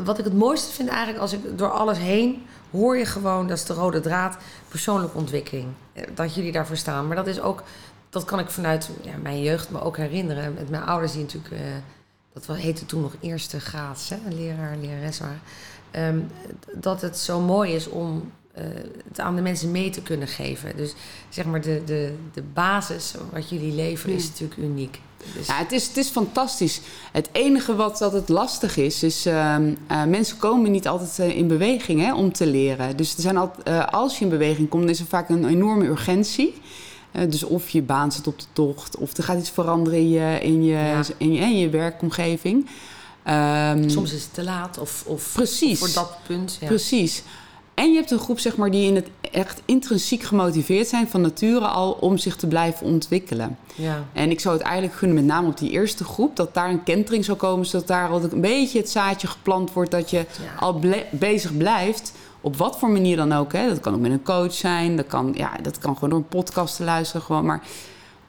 Wat 0.04 0.18
ik 0.18 0.24
het 0.24 0.34
mooiste 0.34 0.72
vind 0.72 0.88
eigenlijk, 0.88 1.18
als 1.18 1.32
ik 1.32 1.58
door 1.58 1.70
alles 1.70 1.98
heen 1.98 2.46
hoor 2.70 2.96
je 2.96 3.04
gewoon, 3.06 3.46
dat 3.48 3.56
is 3.58 3.64
de 3.64 3.72
rode 3.74 4.00
draad, 4.00 4.36
persoonlijke 4.68 5.16
ontwikkeling. 5.18 5.66
Eh, 5.92 6.02
Dat 6.14 6.34
jullie 6.34 6.52
daarvoor 6.52 6.76
staan. 6.76 7.06
Maar 7.06 7.16
dat 7.16 7.26
is 7.26 7.40
ook, 7.40 7.62
dat 8.10 8.24
kan 8.24 8.38
ik 8.38 8.50
vanuit 8.50 8.90
ja, 9.02 9.12
mijn 9.22 9.42
jeugd 9.42 9.70
me 9.70 9.80
ook 9.82 9.96
herinneren. 9.96 10.54
Met 10.54 10.70
mijn 10.70 10.82
ouders 10.82 11.12
die 11.12 11.20
natuurlijk, 11.22 11.52
eh, 11.54 11.60
dat 12.32 12.56
heette 12.56 12.86
toen 12.86 13.00
nog 13.02 13.14
eerste 13.20 13.60
graads, 13.60 14.08
hè, 14.08 14.16
een 14.26 14.34
leraar, 14.34 14.76
lerares 14.76 15.18
waren. 15.20 15.40
Ehm, 15.90 16.18
dat 16.74 17.00
het 17.00 17.18
zo 17.18 17.40
mooi 17.40 17.72
is 17.72 17.88
om 17.88 18.30
het 19.08 19.20
aan 19.20 19.36
de 19.36 19.42
mensen 19.42 19.70
mee 19.70 19.90
te 19.90 20.02
kunnen 20.02 20.28
geven. 20.28 20.76
Dus 20.76 20.94
zeg 21.28 21.44
maar, 21.44 21.60
de, 21.60 21.82
de, 21.84 22.14
de 22.34 22.42
basis 22.42 23.14
wat 23.30 23.48
jullie 23.48 23.72
leveren 23.72 24.16
is 24.16 24.28
natuurlijk 24.28 24.60
uniek. 24.60 25.00
Dus, 25.36 25.46
Ja, 25.46 25.56
het 25.58 25.72
is, 25.72 25.86
het 25.86 25.96
is 25.96 26.08
fantastisch. 26.08 26.80
Het 27.12 27.28
enige 27.32 27.74
wat 27.74 28.02
altijd 28.02 28.28
lastig 28.28 28.76
is, 28.76 29.02
is 29.02 29.26
eh, 29.26 29.56
mensen 30.08 30.36
komen 30.36 30.70
niet 30.70 30.88
altijd 30.88 31.18
eh, 31.18 31.36
in 31.36 31.46
beweging 31.48 32.00
hè, 32.00 32.14
om 32.14 32.32
te 32.32 32.46
leren. 32.46 32.96
Dus 32.96 33.14
er 33.14 33.22
zijn 33.22 33.36
altijd, 33.36 33.66
eh, 33.66 33.86
als 33.86 34.18
je 34.18 34.24
in 34.24 34.30
beweging 34.30 34.68
komt, 34.68 34.90
is 34.90 35.00
er 35.00 35.06
vaak 35.06 35.28
een 35.28 35.46
enorme 35.48 35.86
urgentie. 35.86 36.54
Dus 37.28 37.42
of 37.42 37.68
je 37.68 37.82
baan 37.82 38.12
zit 38.12 38.26
op 38.26 38.38
de 38.38 38.44
tocht, 38.52 38.96
of 38.96 39.16
er 39.16 39.24
gaat 39.24 39.38
iets 39.38 39.50
veranderen 39.50 39.98
in 39.98 40.10
je, 40.10 40.38
in 40.42 40.64
je, 40.64 40.72
Ja. 40.72 41.02
in 41.16 41.32
je, 41.32 41.40
in 41.40 41.58
je 41.58 41.68
werkomgeving. 41.70 42.66
Ehm, 43.22 43.88
Soms 43.88 44.12
is 44.12 44.22
het 44.22 44.34
te 44.34 44.44
laat 44.44 44.78
of, 44.78 45.02
of 45.06 45.30
Precies. 45.32 45.78
voor 45.78 45.90
dat 45.94 46.16
punt. 46.26 46.56
Ja. 46.60 46.66
Precies. 46.66 47.22
En 47.82 47.90
je 47.90 47.96
hebt 47.96 48.10
een 48.10 48.18
groep 48.18 48.38
zeg 48.38 48.56
maar, 48.56 48.70
die 48.70 48.86
in 48.86 48.94
het 48.94 49.08
echt 49.32 49.62
intrinsiek 49.64 50.22
gemotiveerd 50.22 50.88
zijn 50.88 51.08
van 51.08 51.20
nature 51.20 51.66
al 51.66 51.92
om 51.92 52.18
zich 52.18 52.36
te 52.36 52.46
blijven 52.46 52.86
ontwikkelen. 52.86 53.56
Ja. 53.74 54.04
En 54.12 54.30
ik 54.30 54.40
zou 54.40 54.54
het 54.56 54.64
eigenlijk 54.64 54.94
gunnen, 54.94 55.16
met 55.16 55.26
name 55.26 55.48
op 55.48 55.58
die 55.58 55.70
eerste 55.70 56.04
groep, 56.04 56.36
dat 56.36 56.54
daar 56.54 56.70
een 56.70 56.82
kentering 56.82 57.24
zou 57.24 57.36
komen, 57.38 57.66
zodat 57.66 57.86
daar 57.86 58.08
al 58.08 58.22
een 58.22 58.40
beetje 58.40 58.78
het 58.78 58.90
zaadje 58.90 59.26
geplant 59.26 59.72
wordt 59.72 59.90
dat 59.90 60.10
je 60.10 60.16
Ja. 60.16 60.58
al 60.58 60.78
ble- 60.78 61.06
bezig 61.10 61.56
blijft. 61.56 62.12
Op 62.40 62.56
wat 62.56 62.78
voor 62.78 62.90
manier 62.90 63.16
dan 63.16 63.32
ook. 63.32 63.52
Hè. 63.52 63.68
Dat 63.68 63.80
kan 63.80 63.94
ook 63.94 64.00
met 64.00 64.10
een 64.10 64.22
coach 64.22 64.52
zijn. 64.54 64.96
Dat 64.96 65.06
kan, 65.06 65.32
ja, 65.36 65.50
dat 65.62 65.78
kan 65.78 65.94
gewoon 65.94 66.10
door 66.10 66.18
een 66.18 66.26
podcast 66.28 66.76
te 66.76 66.84
luisteren. 66.84 67.22
Gewoon. 67.22 67.44
Maar 67.44 67.62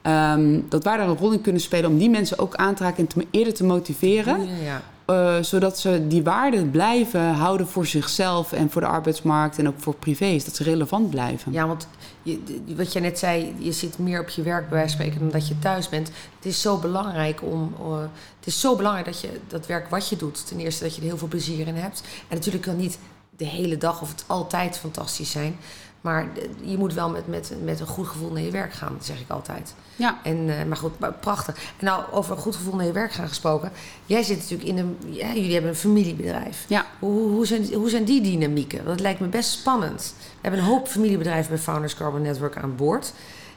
ehm, 0.02 0.60
dat 0.68 0.84
wij 0.84 0.96
daar 0.96 1.08
een 1.08 1.16
rol 1.16 1.32
in 1.32 1.40
kunnen 1.40 1.60
spelen 1.62 1.90
om 1.90 1.98
die 1.98 2.10
mensen 2.10 2.38
ook 2.38 2.54
aan 2.54 2.74
te 2.74 2.82
raken 2.82 2.98
en 2.98 3.06
te, 3.06 3.26
eerder 3.30 3.54
te 3.54 3.64
motiveren. 3.64 4.46
Ja, 4.46 4.62
ja. 4.64 4.82
Eh, 5.04 5.36
zodat 5.40 5.78
ze 5.78 6.06
die 6.08 6.22
waarden 6.22 6.70
blijven 6.70 7.34
houden 7.34 7.68
voor 7.68 7.86
zichzelf 7.86 8.52
en 8.52 8.70
voor 8.70 8.80
de 8.80 8.86
arbeidsmarkt 8.86 9.58
en 9.58 9.68
ook 9.68 9.74
voor 9.78 9.94
privés. 9.94 10.44
Dat 10.44 10.56
ze 10.56 10.62
relevant 10.62 11.10
blijven. 11.10 11.52
Ja, 11.52 11.66
want 11.66 11.88
je, 12.22 12.62
wat 12.76 12.92
jij 12.92 13.02
net 13.02 13.18
zei, 13.18 13.54
je 13.58 13.72
zit 13.72 13.98
meer 13.98 14.20
op 14.20 14.28
je 14.28 14.42
werk 14.42 14.68
bij 14.68 14.78
wijze 14.78 14.94
spreken 14.94 15.18
dan 15.18 15.30
dat 15.30 15.48
je 15.48 15.58
thuis 15.58 15.88
bent. 15.88 16.10
Het 16.36 16.46
is 16.46 16.60
zo 16.60 16.78
belangrijk 16.78 17.42
om. 17.42 17.74
eh, 17.80 17.98
het 18.38 18.46
is 18.46 18.60
zo 18.60 18.76
belangrijk 18.76 19.06
dat 19.06 19.20
je 19.20 19.40
dat 19.48 19.66
werk 19.66 19.88
wat 19.88 20.08
je 20.08 20.16
doet, 20.16 20.46
ten 20.46 20.58
eerste 20.58 20.84
dat 20.84 20.94
je 20.94 21.00
er 21.00 21.06
heel 21.06 21.18
veel 21.18 21.28
plezier 21.28 21.66
in 21.66 21.74
hebt. 21.74 22.02
En 22.28 22.36
natuurlijk 22.36 22.64
kan 22.64 22.76
niet 22.76 22.98
de 23.36 23.46
hele 23.46 23.78
dag 23.78 24.02
of 24.02 24.08
het 24.10 24.24
altijd 24.26 24.78
fantastisch 24.78 25.30
zijn. 25.30 25.56
Maar 26.04 26.28
je 26.62 26.78
moet 26.78 26.94
wel 26.94 27.10
met, 27.10 27.26
met, 27.26 27.52
met 27.62 27.80
een 27.80 27.86
goed 27.86 28.06
gevoel 28.06 28.30
naar 28.30 28.42
je 28.42 28.50
werk 28.50 28.72
gaan, 28.72 28.96
zeg 29.00 29.20
ik 29.20 29.30
altijd. 29.30 29.74
Ja. 29.96 30.18
En, 30.22 30.58
eh, 30.58 30.66
maar 30.66 30.76
goed, 30.76 30.98
maar 30.98 31.12
prachtig. 31.12 31.56
En 31.56 31.84
nou, 31.84 32.04
over 32.12 32.36
een 32.36 32.42
goed 32.42 32.56
gevoel 32.56 32.74
naar 32.74 32.86
je 32.86 32.92
werk 32.92 33.12
gaan 33.12 33.28
gesproken. 33.28 33.72
Jij 34.06 34.22
zit 34.22 34.38
natuurlijk 34.38 34.68
in 34.68 34.78
een... 34.78 34.96
Ja, 35.06 35.26
jullie 35.26 35.52
hebben 35.52 35.70
een 35.70 35.76
familiebedrijf. 35.76 36.64
Ja. 36.68 36.86
Hoe, 36.98 37.30
hoe, 37.30 37.46
zijn, 37.46 37.74
hoe 37.74 37.88
zijn 37.88 38.04
die 38.04 38.20
dynamieken? 38.20 38.76
Want 38.76 38.88
dat 38.88 39.00
lijkt 39.00 39.20
me 39.20 39.26
best 39.26 39.50
spannend. 39.50 40.14
We 40.18 40.38
hebben 40.40 40.60
een 40.60 40.66
hoop 40.66 40.88
familiebedrijven 40.88 41.50
bij 41.50 41.62
Founders 41.62 41.94
Carbon 41.94 42.22
Network 42.22 42.56
aan 42.56 42.76
boord. 42.76 43.12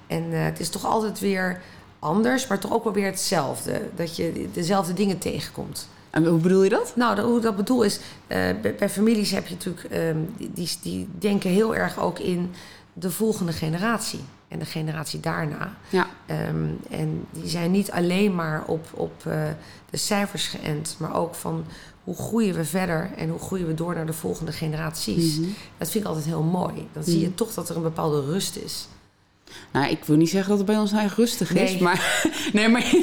En 0.08 0.34
eh, 0.34 0.44
het 0.44 0.60
is 0.60 0.70
toch 0.70 0.86
altijd 0.86 1.20
weer 1.20 1.62
anders, 2.00 2.48
maar 2.48 2.60
toch 2.60 2.74
ook 2.74 2.84
wel 2.84 2.94
weer 2.94 3.06
hetzelfde. 3.06 3.82
Dat 3.96 4.16
je 4.16 4.50
dezelfde 4.54 4.94
dingen 4.94 5.18
tegenkomt. 5.18 5.88
En 6.18 6.26
hoe 6.26 6.40
bedoel 6.40 6.64
je 6.64 6.70
dat? 6.70 6.94
Nou, 6.96 7.22
hoe 7.22 7.38
ik 7.38 7.44
dat 7.44 7.56
bedoel 7.56 7.84
is, 7.84 8.00
eh, 8.28 8.38
bij, 8.62 8.76
bij 8.80 8.90
families 8.90 9.32
heb 9.32 9.48
je 9.48 9.54
natuurlijk, 9.54 9.84
ehm, 9.84 10.18
die, 10.38 10.50
die, 10.54 10.70
die 10.82 11.10
denken 11.20 11.50
heel 11.50 11.76
erg 11.76 12.00
ook 12.00 12.20
in 12.20 12.52
de 12.94 13.12
volgende 13.12 13.52
generatie 13.52 14.20
en 14.48 14.60
de 14.60 14.66
generatie 14.66 15.20
daarna. 15.20 15.74
Ja. 15.90 16.08
Ehm, 16.26 16.66
en 16.90 17.26
die 17.32 17.48
zijn 17.50 17.72
niet 17.72 17.92
alleen 17.92 18.36
maar 18.36 18.64
op, 18.68 18.88
op 18.94 19.26
eh, 19.26 19.42
de 19.90 19.98
cijfers 19.98 20.48
geënt, 20.48 20.96
maar 21.00 21.16
ook 21.16 21.36
van 21.36 21.66
hoe 22.04 22.16
groeien 22.16 22.56
we 22.56 22.66
verder 22.66 23.10
en 23.18 23.30
hoe 23.30 23.40
groeien 23.40 23.68
we 23.68 23.74
door 23.74 23.96
naar 23.96 24.06
de 24.06 24.14
volgende 24.14 24.52
generaties. 24.52 25.38
Mhm. 25.38 25.50
Dat 25.78 25.90
vind 25.90 26.04
ik 26.04 26.10
altijd 26.10 26.26
heel 26.28 26.42
mooi. 26.44 26.88
Dan 26.94 27.04
zie 27.04 27.20
je 27.20 27.26
Mhm. 27.28 27.36
toch 27.36 27.54
dat 27.54 27.70
er 27.70 27.76
een 27.76 27.82
bepaalde 27.82 28.22
rust 28.22 28.56
is. 28.56 28.88
Nou, 29.72 29.90
ik 29.90 30.04
wil 30.06 30.16
niet 30.16 30.30
zeggen 30.30 30.50
dat 30.50 30.58
het 30.58 30.68
bij 30.68 30.78
ons 30.78 30.92
nou 30.92 31.04
echt 31.04 31.16
rustig 31.18 31.54
is. 31.54 31.78
Maar, 31.88 32.26
nee, 32.54 32.70
maar 32.70 32.84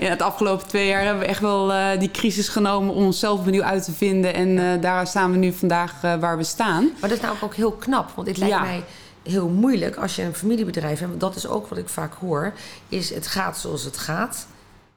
ja, 0.00 0.08
het 0.08 0.22
afgelopen 0.22 0.66
twee 0.66 0.86
jaar 0.86 1.02
hebben 1.02 1.22
we 1.22 1.28
echt 1.28 1.40
wel 1.40 1.72
eh, 1.72 1.98
die 1.98 2.10
crisis 2.10 2.48
genomen 2.48 2.94
om 2.94 3.04
onszelf 3.04 3.38
opnieuw 3.40 3.62
uit 3.62 3.84
te 3.84 3.92
vinden. 3.92 4.34
En 4.34 4.58
eh, 4.58 4.80
daar 4.80 5.06
staan 5.06 5.30
we 5.30 5.36
nu 5.36 5.52
vandaag 5.52 5.94
eh, 6.02 6.14
waar 6.14 6.36
we 6.36 6.44
staan. 6.44 6.84
Maar 7.00 7.08
dat 7.08 7.18
is 7.18 7.24
nou 7.24 7.36
ook 7.40 7.54
heel 7.54 7.72
knap, 7.72 8.10
want 8.14 8.28
het 8.28 8.36
lijkt 8.36 8.54
Ja. 8.54 8.60
mij 8.60 8.84
heel 9.22 9.48
moeilijk 9.48 9.96
als 9.96 10.16
je 10.16 10.22
een 10.22 10.34
familiebedrijf 10.34 10.98
hebt. 10.98 11.08
want 11.08 11.20
Dat 11.20 11.36
is 11.36 11.46
ook 11.46 11.66
wat 11.66 11.78
ik 11.78 11.88
vaak 11.88 12.14
hoor, 12.14 12.52
is 12.88 13.14
het 13.14 13.26
gaat 13.26 13.58
zoals 13.58 13.84
het 13.84 13.96
gaat. 13.98 14.46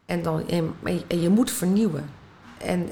En, 0.06 0.22
dan, 0.24 0.50
en, 0.50 0.74
en 1.08 1.22
je 1.22 1.30
moet 1.30 1.52
vernieuwen. 1.52 2.10
En 2.58 2.90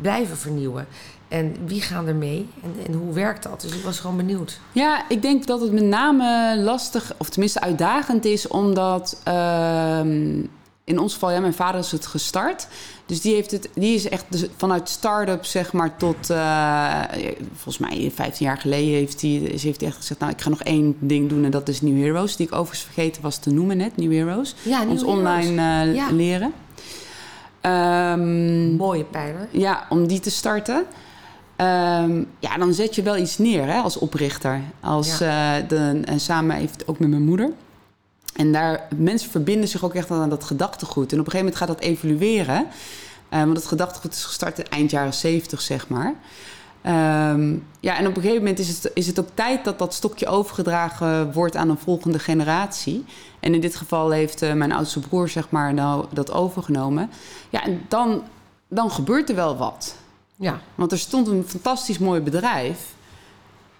blijven 0.00 0.36
vernieuwen. 0.36 0.86
En 1.28 1.54
wie 1.66 1.80
gaan 1.80 2.06
er 2.06 2.14
mee? 2.14 2.48
En, 2.62 2.74
en 2.86 2.92
hoe 2.92 3.12
werkt 3.14 3.42
dat? 3.42 3.60
Dus 3.60 3.72
ik 3.74 3.82
was 3.84 3.98
gewoon 4.00 4.16
benieuwd. 4.16 4.60
Ja, 4.72 5.04
ik 5.08 5.22
denk 5.22 5.46
dat 5.46 5.60
het 5.60 5.72
met 5.72 5.82
name 5.84 6.56
lastig, 6.62 7.12
of 7.18 7.28
tenminste 7.28 7.60
uitdagend 7.60 8.24
is, 8.24 8.46
omdat 8.48 9.20
ehm, 9.24 10.42
in 10.84 10.98
ons 10.98 11.12
geval, 11.12 11.30
ja, 11.30 11.40
mijn 11.40 11.54
vader 11.54 11.80
is 11.80 11.92
het 11.92 12.06
gestart. 12.06 12.66
Dus 13.06 13.20
die, 13.20 13.34
heeft 13.34 13.50
het, 13.50 13.68
die 13.74 13.94
is 13.94 14.08
echt 14.08 14.24
dus 14.28 14.46
vanuit 14.56 14.88
start-up, 14.88 15.44
zeg 15.44 15.72
maar, 15.72 15.96
tot 15.96 16.30
eh, 16.30 17.02
volgens 17.54 17.78
mij 17.78 18.12
15 18.14 18.46
jaar 18.46 18.58
geleden 18.58 18.94
heeft 18.94 19.20
hij, 19.20 19.30
is- 19.34 19.62
heeft 19.62 19.82
echt 19.82 19.96
gezegd: 19.96 20.20
Nou, 20.20 20.32
ik 20.32 20.40
ga 20.40 20.48
nog 20.48 20.62
één 20.62 20.96
ding 20.98 21.28
doen 21.28 21.44
en 21.44 21.50
dat 21.50 21.68
is 21.68 21.80
New 21.80 22.02
Heroes. 22.04 22.36
Die 22.36 22.46
ik 22.46 22.52
overigens 22.52 22.82
vergeten 22.82 23.22
was 23.22 23.36
te 23.38 23.50
noemen 23.52 23.76
net, 23.76 23.96
New 23.96 24.12
Heroes. 24.12 24.54
Ja, 24.62 24.80
ons 24.86 25.00
Heroes. 25.02 25.16
online 25.18 25.60
eh, 25.88 25.94
Ja. 25.94 26.10
leren. 26.12 26.52
Ehm, 27.60 28.74
Mooie 28.76 29.04
pijler. 29.04 29.48
ja, 29.50 29.86
om 29.88 30.06
die 30.06 30.20
te 30.20 30.30
starten. 30.30 30.84
Ehm, 31.58 32.24
ja, 32.38 32.56
dan 32.58 32.72
zet 32.72 32.94
je 32.94 33.02
wel 33.02 33.16
iets 33.16 33.38
neer 33.38 33.66
hè, 33.66 33.80
als 33.80 33.96
oprichter. 33.98 34.60
Als, 34.80 35.20
eh, 35.20 35.54
de, 35.68 36.00
en 36.04 36.20
samen 36.20 36.56
heeft 36.56 36.88
ook 36.88 36.98
met 36.98 37.08
mijn 37.08 37.24
moeder. 37.24 37.50
En 38.34 38.52
daar, 38.52 38.88
mensen 38.96 39.30
verbinden 39.30 39.68
zich 39.68 39.84
ook 39.84 39.94
echt 39.94 40.10
aan 40.10 40.28
dat 40.28 40.44
gedachtegoed. 40.44 41.12
En 41.12 41.20
op 41.20 41.26
een 41.26 41.32
gegeven 41.32 41.38
moment 41.38 41.56
gaat 41.56 41.68
dat 41.68 41.80
evolueren. 41.80 42.66
Eh, 43.28 43.42
want 43.42 43.56
het 43.56 43.66
gedachtegoed 43.66 44.12
is 44.12 44.24
gestart 44.24 44.58
in 44.58 44.68
eind 44.68 44.90
jaren 44.90 45.14
70, 45.14 45.60
zeg 45.60 45.88
maar. 45.88 46.14
Ehm, 46.82 47.56
ja, 47.80 47.96
en 47.96 48.06
op 48.06 48.16
een 48.16 48.22
gegeven 48.22 48.42
moment 48.42 48.58
is 48.58 48.68
het, 48.68 48.90
is 48.94 49.06
het 49.06 49.20
ook 49.20 49.28
tijd 49.34 49.64
dat 49.64 49.78
dat 49.78 49.94
stokje 49.94 50.26
overgedragen 50.26 51.32
wordt 51.32 51.56
aan 51.56 51.70
een 51.70 51.78
volgende 51.78 52.18
generatie. 52.18 53.04
En 53.40 53.54
in 53.54 53.60
dit 53.60 53.76
geval 53.76 54.10
heeft 54.10 54.42
eh, 54.42 54.52
mijn 54.52 54.72
oudste 54.72 55.00
broer, 55.00 55.28
zeg 55.28 55.50
maar, 55.50 55.74
nou, 55.74 56.06
dat 56.12 56.32
overgenomen. 56.32 57.10
Ja, 57.50 57.64
en 57.64 57.80
dan, 57.88 58.22
dan 58.68 58.90
gebeurt 58.90 59.28
er 59.28 59.34
wel 59.34 59.56
wat. 59.56 59.96
Ja, 60.40 60.60
Want 60.74 60.92
er 60.92 60.98
stond 60.98 61.26
een 61.26 61.44
fantastisch 61.46 61.98
mooi 61.98 62.20
bedrijf. 62.20 62.94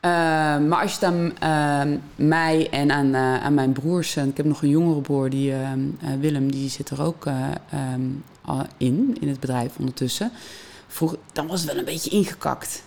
Eh, 0.00 0.10
maar 0.58 0.82
als 0.82 0.90
je 0.98 1.06
het 1.06 1.14
aan 1.14 1.32
eh, 1.38 1.98
mij 2.14 2.70
en 2.70 2.90
aan, 2.90 3.14
eh, 3.14 3.44
aan 3.44 3.54
mijn 3.54 3.72
broers... 3.72 4.16
en 4.16 4.28
ik 4.28 4.36
heb 4.36 4.46
nog 4.46 4.62
een 4.62 4.68
jongere 4.68 5.00
broer, 5.00 5.30
die, 5.30 5.52
eh, 5.52 5.72
eh, 5.72 5.78
Willem, 6.20 6.50
die 6.50 6.68
zit 6.70 6.90
er 6.90 7.02
ook 7.02 7.26
eh, 7.26 7.34
ehm, 7.70 8.60
in, 8.76 9.16
in 9.20 9.28
het 9.28 9.40
bedrijf 9.40 9.76
ondertussen. 9.78 10.32
Dan 11.32 11.46
was 11.46 11.60
het 11.60 11.70
wel 11.70 11.78
een 11.78 11.84
beetje 11.84 12.10
ingekakt. 12.10 12.82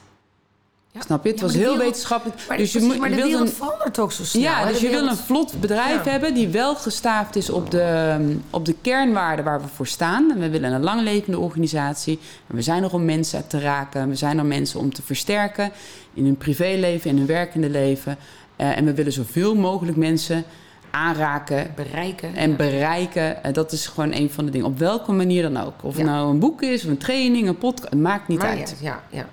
Ja. 0.93 1.01
Snap 1.01 1.23
je? 1.23 1.29
Het 1.29 1.39
Ja, 1.39 1.45
was 1.45 1.53
heel 1.53 1.61
wereld- 1.63 1.81
wetenschappelijk. 1.83 2.39
maar, 2.47 2.57
dus 2.57 2.71
je, 2.71 2.77
precies, 2.79 2.93
moet- 2.97 3.09
maar 3.09 3.17
de 3.17 3.23
wereld 3.23 3.47
een, 3.49 3.53
verandert 3.55 3.99
ook 3.99 4.11
zo 4.11 4.23
snel. 4.23 4.41
ja, 4.41 4.59
hè? 4.65 4.71
dus 4.71 4.81
je 4.81 4.89
wil 4.89 5.07
een 5.07 5.15
vlot 5.15 5.59
bedrijf 5.59 6.05
Ja. 6.05 6.11
hebben 6.11 6.33
die 6.33 6.47
wel 6.47 6.75
gestaafd 6.75 7.35
is 7.35 7.49
op 7.49 7.71
de, 7.71 8.17
op 8.49 8.65
de 8.65 8.75
kernwaarden 8.81 9.45
waar 9.45 9.61
we 9.61 9.67
voor 9.67 9.87
staan. 9.87 10.31
En 10.31 10.39
we 10.39 10.49
willen 10.49 10.71
een 10.71 10.83
langlevende 10.83 11.39
organisatie. 11.39 12.19
En 12.47 12.55
we 12.55 12.61
zijn 12.61 12.83
er 12.83 12.93
om 12.93 13.05
mensen 13.05 13.47
te 13.47 13.59
raken. 13.59 14.09
We 14.09 14.15
zijn 14.15 14.37
er 14.37 14.45
mensen 14.45 14.79
om 14.79 14.93
te 14.93 15.01
versterken 15.01 15.71
in 16.13 16.25
hun 16.25 16.37
privéleven, 16.37 17.09
in 17.09 17.17
hun 17.17 17.25
werkende 17.25 17.69
leven. 17.69 18.17
Eh, 18.55 18.77
en 18.77 18.85
we 18.85 18.93
willen 18.93 19.11
zoveel 19.13 19.55
mogelijk 19.55 19.97
mensen 19.97 20.43
aanraken 20.91 21.71
bereiken. 21.75 22.35
en 22.35 22.49
ja. 22.49 22.55
bereiken. 22.55 23.43
Eh, 23.43 23.53
dat 23.53 23.71
is 23.71 23.87
gewoon 23.87 24.13
een 24.13 24.29
van 24.29 24.45
de 24.45 24.51
dingen. 24.51 24.67
Op 24.67 24.77
welke 24.79 25.11
manier 25.11 25.41
dan 25.41 25.57
ook. 25.57 25.73
Of 25.83 25.95
het 25.95 26.05
nou 26.05 26.29
een 26.29 26.39
boek 26.39 26.61
is, 26.61 26.83
of 26.83 26.89
een 26.89 26.97
training, 26.97 27.47
een 27.47 27.57
podcast. 27.57 27.89
Het 27.89 27.99
maakt 28.01 28.27
niet 28.27 28.39
Maar 28.39 28.47
uit. 28.49 28.75
Ja, 28.81 29.03
ja, 29.09 29.17
ja. 29.17 29.25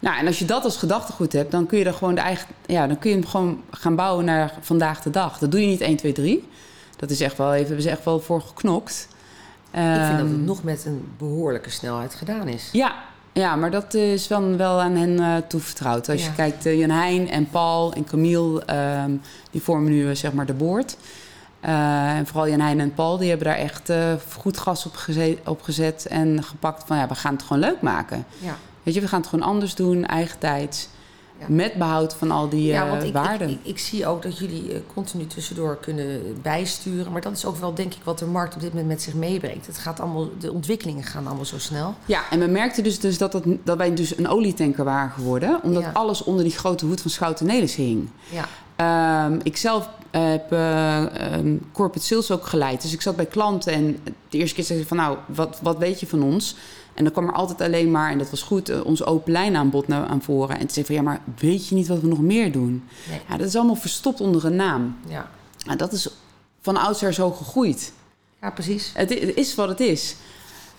Nou, 0.00 0.18
en 0.18 0.26
als 0.26 0.38
je 0.38 0.44
dat 0.44 0.64
als 0.64 0.76
gedachtegoed 0.76 1.32
hebt, 1.32 1.50
dan 1.50 1.66
kun 1.66 1.78
je 1.78 1.84
er 1.84 1.92
gewoon 1.94 2.14
de 2.14 2.20
eigen, 2.20 2.46
ja, 2.66 2.86
dan 2.86 2.98
kun 2.98 3.10
je 3.10 3.16
hem 3.16 3.26
gewoon 3.26 3.62
gaan 3.70 3.96
bouwen 3.96 4.24
naar 4.24 4.54
vandaag 4.60 5.02
de 5.02 5.10
dag. 5.10 5.38
Dat 5.38 5.50
doe 5.50 5.60
je 5.60 5.66
niet 5.66 5.80
1, 5.80 5.96
2, 5.96 6.12
3. 6.12 6.48
Dat 6.96 7.10
is 7.10 7.20
echt 7.20 7.36
wel 7.36 7.52
even, 7.52 7.66
hebben 7.66 7.82
ze 7.82 7.90
echt 7.90 8.04
wel 8.04 8.20
voor 8.20 8.40
geknokt. 8.40 9.08
Ik 9.72 9.78
vind 9.80 9.96
dat 9.96 10.06
het 10.10 10.18
Ehm, 10.20 10.44
nog 10.44 10.62
met 10.62 10.84
een 10.84 11.08
behoorlijke 11.18 11.70
snelheid 11.70 12.14
gedaan 12.14 12.48
is. 12.48 12.68
Ja, 12.72 12.94
ja, 13.32 13.56
maar 13.56 13.70
dat 13.70 13.94
is 13.94 14.28
wel, 14.28 14.56
wel 14.56 14.80
aan 14.80 14.96
hen 14.96 15.18
eh, 15.20 15.36
toevertrouwd. 15.48 16.08
Als 16.08 16.20
Ja. 16.22 16.26
je 16.28 16.34
kijkt, 16.34 16.66
uh, 16.66 16.78
Jan 16.78 16.90
Heijn 16.90 17.30
en 17.30 17.48
Paul 17.50 17.92
en 17.92 18.04
Camille, 18.04 18.64
ehm, 18.64 19.10
die 19.50 19.62
vormen 19.62 19.90
nu 19.92 20.08
eh, 20.10 20.14
zeg 20.16 20.32
maar 20.32 20.46
de 20.46 20.54
boord. 20.54 20.96
En 21.60 22.26
vooral 22.26 22.48
Jan 22.48 22.60
Heijn 22.60 22.80
en 22.80 22.94
Paul, 22.94 23.18
die 23.18 23.28
hebben 23.28 23.46
daar 23.46 23.56
echt 23.56 23.92
goed 24.38 24.58
gas 24.58 24.86
op, 24.86 24.96
geze- 24.96 25.38
op 25.44 25.62
gezet 25.62 26.06
en 26.06 26.42
gepakt 26.44 26.82
van 26.86 26.96
ja, 26.96 27.08
we 27.08 27.14
gaan 27.14 27.32
het 27.32 27.42
gewoon 27.42 27.58
leuk 27.62 27.80
maken. 27.80 28.24
Ja. 28.38 28.56
Weet 28.90 28.98
je, 28.98 29.04
we 29.04 29.10
gaan 29.10 29.20
het 29.20 29.30
gewoon 29.30 29.48
anders 29.48 29.74
doen, 29.74 30.06
eigen 30.06 30.38
tijd. 30.38 30.88
Ja. 31.38 31.46
Met 31.48 31.74
behoud 31.74 32.14
van 32.14 32.30
al 32.30 32.48
die 32.48 32.66
Ja, 32.66 32.84
eh, 32.84 32.90
want 32.90 33.02
ik, 33.02 33.12
waarden. 33.12 33.48
ik, 33.48 33.58
ik, 33.62 33.70
ik 33.70 33.78
zie 33.78 34.06
ook 34.06 34.22
dat 34.22 34.38
jullie 34.38 34.72
eh, 34.72 34.80
continu 34.94 35.26
tussendoor 35.26 35.76
kunnen 35.76 36.38
bijsturen. 36.42 37.12
Maar 37.12 37.20
dat 37.20 37.32
is 37.32 37.44
ook 37.44 37.56
wel, 37.56 37.74
denk 37.74 37.94
ik, 37.94 38.00
wat 38.04 38.18
de 38.18 38.24
markt 38.26 38.54
op 38.54 38.60
dit 38.60 38.70
moment 38.70 38.88
met 38.88 39.02
zich 39.02 39.14
meebrengt. 39.14 39.66
Het 39.66 39.78
gaat 39.78 40.00
allemaal, 40.00 40.28
de 40.38 40.52
ontwikkelingen 40.52 41.04
gaan 41.04 41.26
allemaal 41.26 41.44
zo 41.44 41.58
snel. 41.58 41.94
Ja, 42.06 42.22
en 42.30 42.38
we 42.38 42.46
merkten 42.46 42.82
dus, 42.82 42.98
dus 42.98 43.18
dat, 43.18 43.40
dat 43.64 43.76
wij 43.76 43.94
dus 43.94 44.18
een 44.18 44.28
olietanker 44.28 44.84
waren 44.84 45.10
geworden. 45.10 45.60
Omdat 45.62 45.82
Ja. 45.82 45.90
alles 45.92 46.24
onder 46.24 46.44
die 46.44 46.58
grote 46.58 46.86
hoed 46.86 47.00
van 47.00 47.10
Schouten 47.10 47.46
Nelis 47.46 47.74
hing. 47.74 48.08
Ja, 48.30 48.44
Ehm, 48.76 49.38
ik 49.42 49.56
zelf 49.56 49.88
heb 50.10 50.52
eh, 50.52 51.32
ehm, 51.34 51.56
corporate 51.72 52.06
sales 52.06 52.30
ook 52.30 52.46
geleid. 52.46 52.82
Dus 52.82 52.92
ik 52.92 53.00
zat 53.02 53.16
bij 53.16 53.26
klanten 53.26 53.72
en 53.72 53.98
de 54.28 54.38
eerste 54.38 54.54
keer 54.54 54.64
zei 54.64 54.80
ik 54.80 54.86
van... 54.86 54.96
nou, 54.96 55.16
wat, 55.26 55.58
wat 55.62 55.78
weet 55.78 56.00
je 56.00 56.06
van 56.06 56.22
ons? 56.22 56.56
En 56.94 57.04
dan 57.04 57.12
kwam 57.12 57.26
er 57.26 57.34
altijd 57.34 57.60
alleen 57.60 57.90
maar, 57.90 58.10
en 58.10 58.18
dat 58.18 58.30
was 58.30 58.42
goed... 58.42 58.68
eh, 58.68 58.84
ons 58.84 59.04
open 59.04 59.32
lijnaanbod 59.32 59.88
naar, 59.88 60.06
aan 60.06 60.22
voren. 60.22 60.58
En 60.58 60.70
zei 60.70 60.80
ik 60.80 60.86
van, 60.86 60.94
ja, 60.94 61.02
maar 61.02 61.20
weet 61.38 61.68
je 61.68 61.74
niet 61.74 61.88
wat 61.88 62.00
we 62.00 62.06
nog 62.06 62.20
meer 62.20 62.52
doen? 62.52 62.84
nee. 63.08 63.20
Ja, 63.28 63.36
dat 63.36 63.46
is 63.46 63.56
allemaal 63.56 63.74
verstopt 63.74 64.20
onder 64.20 64.44
een 64.44 64.56
naam. 64.56 64.96
Ja. 65.08 65.30
Nou, 65.64 65.78
dat 65.78 65.92
is 65.92 66.08
van 66.60 66.76
oudsher 66.76 67.12
zo 67.12 67.30
gegroeid. 67.30 67.92
ja, 68.40 68.50
precies. 68.50 68.90
Het, 68.94 69.10
is 69.36 69.54
wat 69.54 69.68
het 69.68 69.80
is. 69.80 70.16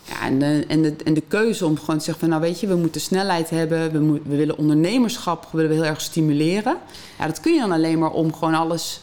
Ja, 0.04 0.20
en, 0.22 0.38
de, 0.38 0.64
en, 0.68 0.82
de, 0.82 0.96
en 1.04 1.14
de 1.14 1.22
keuze 1.28 1.66
om 1.66 1.78
gewoon 1.78 1.98
te 1.98 2.04
zeggen 2.04 2.20
van 2.20 2.28
nou 2.28 2.40
weet 2.42 2.60
je, 2.60 2.66
we 2.66 2.76
moeten 2.76 3.00
snelheid 3.00 3.50
hebben, 3.50 3.92
we, 3.92 4.20
we 4.24 4.36
willen 4.36 4.58
ondernemerschap 4.58 5.48
willen 5.52 5.68
we 5.68 5.74
heel 5.74 5.84
erg 5.84 6.00
stimuleren. 6.00 6.76
Ja, 7.18 7.26
dat 7.26 7.40
kun 7.40 7.52
je 7.52 7.60
dan 7.60 7.72
alleen 7.72 7.98
maar 7.98 8.10
om 8.10 8.34
gewoon 8.34 8.54
alles 8.54 9.00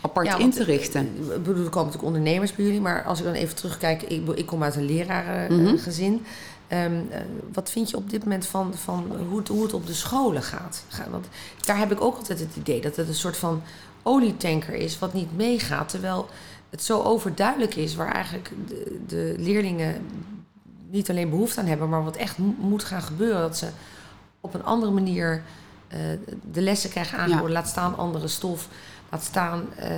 apart 0.00 0.26
Ja, 0.26 0.36
in 0.38 0.50
te 0.50 0.64
richten. 0.64 1.06
Ik 1.16 1.42
bedoel, 1.42 1.64
er 1.64 1.70
komen 1.70 1.86
natuurlijk 1.86 2.02
ondernemers 2.02 2.52
bij 2.54 2.64
jullie, 2.64 2.80
maar 2.80 3.04
als 3.04 3.18
ik 3.18 3.24
dan 3.24 3.34
even 3.34 3.56
terugkijk, 3.56 4.02
ik, 4.02 4.28
ik 4.34 4.46
kom 4.46 4.62
uit 4.62 4.76
een 4.76 4.84
lerarengezin. 4.86 6.24
Ehm, 6.68 6.92
eh, 7.10 7.20
wat 7.52 7.70
vind 7.70 7.90
je 7.90 7.96
op 7.96 8.10
dit 8.10 8.22
moment 8.24 8.46
van, 8.46 8.74
van 8.74 9.12
hoe, 9.28 9.38
het, 9.38 9.48
hoe 9.48 9.62
het 9.62 9.72
op 9.72 9.86
de 9.86 9.94
scholen 9.94 10.42
gaat? 10.42 10.84
Ga- 10.88 11.10
Want 11.10 11.26
daar 11.64 11.78
heb 11.78 11.92
ik 11.92 12.00
ook 12.00 12.16
altijd 12.16 12.38
het 12.38 12.56
idee 12.56 12.80
dat 12.80 12.96
het 12.96 13.08
een 13.08 13.14
soort 13.14 13.36
van 13.36 13.62
olietanker 14.02 14.74
is 14.74 14.98
wat 14.98 15.12
niet 15.14 15.36
meegaat. 15.36 15.88
Terwijl 15.88 16.28
het 16.70 16.82
zo 16.82 17.02
overduidelijk 17.02 17.74
is 17.74 17.94
waar 17.94 18.12
eigenlijk 18.12 18.50
de, 18.68 18.98
de 19.06 19.34
leerlingen 19.38 20.06
niet 20.90 21.10
alleen 21.10 21.30
behoefte 21.30 21.60
aan 21.60 21.66
hebben, 21.66 21.88
maar 21.88 22.04
wat 22.04 22.16
echt 22.16 22.38
mo- 22.38 22.54
moet 22.58 22.84
gaan 22.84 23.02
gebeuren. 23.02 23.40
Dat 23.40 23.56
ze 23.58 23.66
op 24.40 24.54
een 24.54 24.64
andere 24.64 24.92
manier 24.92 25.42
eh, 25.88 25.98
de 26.52 26.60
lessen 26.60 26.90
krijgen 26.90 27.18
aangeboden. 27.18 27.52
Laat 27.52 27.68
staan 27.68 27.96
andere 27.96 28.28
stof. 28.28 28.68
Laat 29.10 29.24
staan 29.24 29.74
eh, 29.76 29.90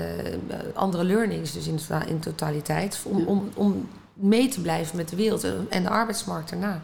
andere 0.74 1.04
learnings, 1.04 1.52
dus 1.52 1.66
in, 1.66 1.78
in 2.08 2.20
totaliteit. 2.20 3.00
Om, 3.04 3.26
om, 3.26 3.48
om 3.54 3.88
mee 4.14 4.48
te 4.48 4.60
blijven 4.60 4.96
met 4.96 5.08
de 5.08 5.16
wereld 5.16 5.44
en- 5.68 5.82
de 5.82 5.88
arbeidsmarkt 5.88 6.50
daarna. 6.50 6.80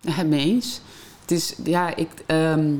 Ja, 0.00 0.12
het 0.12 0.26
mee 0.26 0.40
eens. 0.44 0.80
Het 1.20 1.30
is, 1.30 1.54
ja, 1.64 1.96
ik, 1.96 2.08
ehm, 2.26 2.72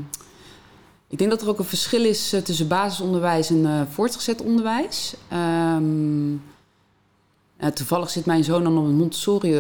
ik 1.09 1.18
denk 1.18 1.31
dat 1.31 1.42
er 1.42 1.49
ook 1.49 1.59
een 1.59 1.64
verschil 1.64 2.05
is 2.05 2.33
eh, 2.33 2.40
tussen 2.40 2.68
basisonderwijs 2.68 3.51
en 3.51 3.66
eh, 3.66 3.81
voortgezet 3.90 4.42
onderwijs. 4.42 5.14
Ehm, 5.29 6.37
toevallig 7.75 8.11
zit 8.11 8.27
mijn 8.27 8.44
zoon 8.44 8.64
dan 8.64 8.79
op 8.79 8.85
een 8.85 8.97
Montessori, 8.97 9.51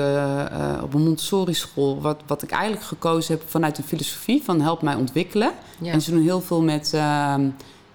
op 0.82 0.94
een 0.94 1.02
Montessori 1.02 1.54
school, 1.54 2.00
wat, 2.00 2.20
wat 2.26 2.42
ik 2.42 2.50
eigenlijk 2.50 2.84
gekozen 2.84 3.34
heb 3.36 3.48
vanuit 3.48 3.78
een 3.78 3.84
filosofie 3.84 4.42
van 4.42 4.60
help 4.60 4.82
mij 4.82 4.94
ontwikkelen. 4.94 5.52
Ja. 5.80 5.92
En 5.92 6.00
ze 6.00 6.10
doen 6.10 6.22
heel 6.22 6.40
veel 6.40 6.62
met, 6.62 6.92
ehm, 6.94 7.48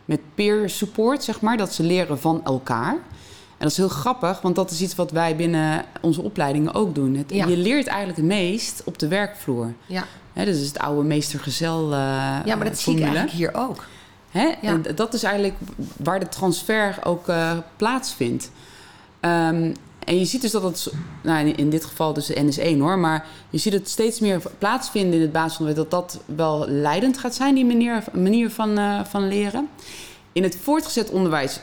met 0.09 0.19
peer 0.35 0.69
support, 0.69 1.23
zeg 1.23 1.41
maar, 1.41 1.57
dat 1.57 1.73
ze 1.73 1.83
leren 1.83 2.19
van 2.19 2.41
elkaar. 2.45 2.93
En 2.93 3.65
dat 3.65 3.71
is 3.71 3.77
heel 3.77 3.89
grappig, 3.89 4.41
want 4.41 4.55
dat 4.55 4.71
is 4.71 4.81
iets 4.81 4.95
wat 4.95 5.11
wij 5.11 5.35
binnen 5.35 5.85
onze 6.01 6.21
opleidingen 6.21 6.73
ook 6.73 6.95
doen. 6.95 7.15
Het, 7.15 7.31
Ja. 7.31 7.45
Je 7.45 7.57
leert 7.57 7.87
eigenlijk 7.87 8.17
het 8.17 8.27
meest 8.27 8.81
op 8.85 8.99
de 8.99 9.07
werkvloer. 9.07 9.73
ja. 9.85 10.03
Hè, 10.33 10.45
dus 10.45 10.67
het 10.67 10.79
oude 10.79 11.03
meester-gezel 11.03 11.83
eh 11.91 11.97
ja, 12.45 12.55
maar 12.55 12.65
dat 12.65 12.79
zie 12.79 12.95
ik 12.95 13.01
eigenlijk 13.01 13.31
hier 13.31 13.53
ook. 13.53 13.85
Hè? 14.31 14.55
Ja. 14.61 14.77
Dat 14.95 15.13
is 15.13 15.23
eigenlijk 15.23 15.55
waar 15.97 16.19
de 16.19 16.29
transfer 16.29 16.97
ook 17.03 17.27
eh, 17.27 17.51
plaatsvindt. 17.75 18.51
Ehm, 19.19 19.73
en 20.09 20.19
je 20.19 20.25
ziet 20.25 20.41
dus 20.41 20.51
dat 20.51 20.63
het, 20.63 20.91
nou, 21.23 21.47
in- 21.49 21.69
dit 21.69 21.85
geval 21.85 22.13
dus 22.13 22.25
de 22.25 22.35
NS1 22.75 22.79
hoor, 22.79 22.99
maar 22.99 23.25
je 23.49 23.57
ziet 23.57 23.73
het 23.73 23.89
steeds 23.89 24.19
meer 24.19 24.41
plaatsvinden 24.57 25.13
in 25.13 25.21
het 25.21 25.31
basisonderwijs, 25.31 25.89
dat 25.89 25.91
dat 25.91 26.21
wel 26.35 26.65
leidend 26.67 27.17
gaat 27.17 27.35
zijn, 27.35 27.55
die 27.55 27.65
manier, 27.65 28.03
manier 28.13 28.49
van, 28.49 28.77
eh, 28.77 29.03
van 29.05 29.27
leren. 29.27 29.69
In 30.31 30.43
het 30.43 30.57
voortgezet 30.61 31.09
onderwijs 31.09 31.59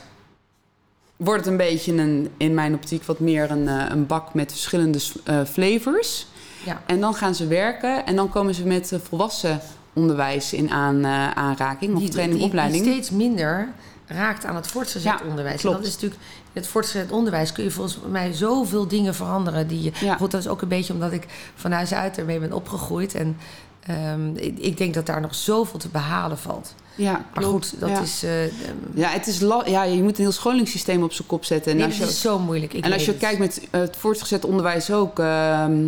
wordt 1.15 1.43
het 1.43 1.51
een 1.51 1.57
beetje 1.57 1.93
een, 1.93 2.29
in 2.37 2.53
mijn 2.53 2.73
optiek 2.73 3.03
wat 3.03 3.19
meer 3.19 3.51
een, 3.51 3.67
eh, 3.67 3.85
een 3.89 4.05
bak 4.05 4.33
met 4.33 4.51
verschillende 4.51 4.99
eh, 5.23 5.41
flavors. 5.45 6.27
Ja. 6.65 6.81
En 6.85 6.99
dan 6.99 7.13
gaan 7.13 7.35
ze 7.35 7.47
werken 7.47 8.05
en 8.05 8.15
dan 8.15 8.29
komen 8.29 8.53
ze 8.53 8.65
met 8.65 8.93
volwassen 9.03 9.59
onderwijs 9.93 10.53
in 10.53 10.69
aan, 10.69 11.05
aanraking 11.35 11.93
of 11.95 11.99
Die- 12.01 12.09
training, 12.09 12.37
die- 12.39 12.47
opleiding. 12.47 12.83
Die 12.83 12.91
steeds 12.93 13.09
minder 13.09 13.69
raakt 14.07 14.45
aan 14.45 14.55
het 14.55 14.67
voortgezet 14.67 15.03
Ja, 15.03 15.19
onderwijs. 15.29 15.53
En 15.55 15.59
klopt. 15.61 15.77
dat 15.77 15.85
is 15.85 15.93
natuurlijk, 15.93 16.21
in 16.53 16.61
het 16.61 16.67
voortgezet 16.67 17.11
onderwijs 17.11 17.51
kun 17.51 17.63
je 17.63 17.71
volgens 17.71 17.97
mij 18.09 18.33
zoveel 18.33 18.87
dingen 18.87 19.15
veranderen. 19.15 19.67
Die 19.67 19.81
je, 19.83 19.91
Ja. 19.99 20.15
Goed, 20.15 20.31
dat 20.31 20.41
is 20.41 20.47
ook 20.47 20.61
een 20.61 20.67
beetje 20.67 20.93
omdat 20.93 21.11
ik 21.11 21.25
van 21.55 21.71
huis 21.71 21.93
uit 21.93 22.17
ermee 22.17 22.39
ben 22.39 22.53
opgegroeid. 22.53 23.15
En 23.15 23.37
ehm, 23.79 24.35
ik, 24.35 24.57
ik 24.59 24.77
denk 24.77 24.93
dat 24.93 25.05
daar 25.05 25.21
nog 25.21 25.35
zoveel 25.35 25.79
te 25.79 25.87
behalen 25.87 26.37
valt. 26.37 26.75
Ja, 26.95 27.25
Maar 27.33 27.43
goed, 27.43 27.79
dat 27.79 27.89
ja. 27.89 27.99
is, 28.01 28.23
eh, 28.23 28.43
ehm, 28.43 28.51
Ja, 28.93 29.09
het 29.09 29.27
is 29.27 29.39
ja, 29.65 29.83
je 29.83 30.03
moet 30.03 30.17
een 30.17 30.23
heel 30.23 30.31
scholingssysteem 30.31 31.03
op 31.03 31.13
zijn 31.13 31.27
kop 31.27 31.45
zetten. 31.45 31.71
En 31.71 31.77
nee, 31.77 31.85
als 31.85 31.97
dat 31.97 32.07
je, 32.07 32.13
is 32.13 32.21
zo 32.21 32.39
moeilijk. 32.39 32.73
Ik 32.73 32.83
en 32.83 32.93
als 32.93 33.05
je 33.05 33.11
het. 33.11 33.19
kijkt 33.19 33.39
met 33.39 33.67
eh, 33.71 33.81
het 33.81 33.95
voortgezet 33.97 34.45
onderwijs 34.45 34.91
ook. 34.91 35.19
ehm, 35.19 35.87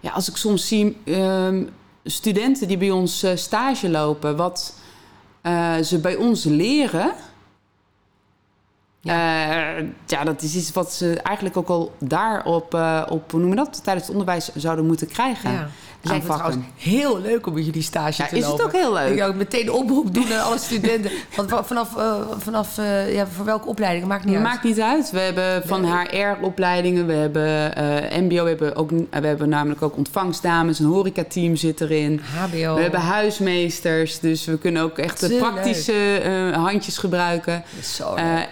ja, 0.00 0.10
als 0.10 0.28
ik 0.28 0.36
soms 0.36 0.66
zie 0.68 0.96
studenten 2.04 2.68
die 2.68 2.76
bij 2.76 2.90
ons 2.90 3.22
eh, 3.22 3.36
stage 3.36 3.88
lopen, 3.88 4.36
wat 4.36 4.74
ze 5.82 5.98
bij 6.02 6.16
ons 6.16 6.44
leren. 6.44 7.12
Ja. 9.00 9.74
ja, 10.06 10.24
dat 10.24 10.42
is 10.42 10.54
iets 10.54 10.72
wat 10.72 10.92
ze 10.92 11.20
eigenlijk 11.22 11.56
ook 11.56 11.68
al 11.68 11.92
daar 11.98 12.44
op, 12.44 12.74
eh, 12.74 13.02
op 13.08 13.30
hoe 13.30 13.54
dat, 13.54 13.80
tijdens 13.84 14.06
het 14.06 14.14
onderwijs 14.16 14.50
zouden 14.54 14.86
moeten 14.86 15.06
krijgen. 15.08 15.52
Ja. 15.52 15.68
Lijkt 16.02 16.26
heel 16.76 17.20
leuk 17.20 17.46
om 17.46 17.58
jullie 17.58 17.82
stage 17.82 18.22
Ja, 18.22 18.28
te 18.28 18.36
is 18.36 18.42
het 18.42 18.50
lopen. 18.50 18.64
ook 18.64 18.72
heel 18.72 18.92
leuk? 18.92 19.10
Ik 19.12 19.18
zou 19.18 19.34
meteen 19.34 19.66
een 19.66 19.72
oproep 19.72 20.14
doen 20.14 20.32
aan 20.32 20.44
alle 20.44 20.58
studenten. 20.58 21.10
Want 21.36 21.50
wa- 21.50 21.64
vanaf, 21.64 21.96
eh, 21.96 22.14
vanaf 22.38 22.78
eh, 22.78 23.14
ja, 23.14 23.26
voor 23.26 23.44
welke 23.44 23.68
opleiding, 23.68 24.06
maakt 24.06 24.24
niet 24.24 24.34
uit. 24.34 24.42
Maakt 24.44 24.62
niet 24.64 24.80
uit. 24.80 25.10
We 25.10 25.18
hebben 25.20 25.62
van. 25.66 25.84
HR-opleidingen, 25.84 27.06
we 27.06 27.12
hebben 27.12 27.76
eh, 27.76 28.18
MBO, 28.20 28.42
we 28.42 28.48
hebben, 28.48 28.76
ook, 28.76 28.90
we 28.90 29.26
hebben 29.26 29.48
namelijk 29.48 29.82
ook 29.82 29.96
ontvangstdames, 29.96 30.78
een 30.78 30.86
horecateam 30.86 31.56
zit 31.56 31.80
erin. 31.80 32.20
HBO. 32.34 32.74
We 32.74 32.80
hebben 32.82 33.00
huismeesters, 33.00 34.18
dus 34.20 34.44
we 34.44 34.58
kunnen 34.58 34.82
ook 34.82 34.98
echt 34.98 35.20
de 35.20 35.36
praktische 35.36 36.18
eh, 36.18 36.56
handjes 36.64 36.98
gebruiken. 36.98 37.62
Zo 37.82 38.14
leuk. 38.14 38.46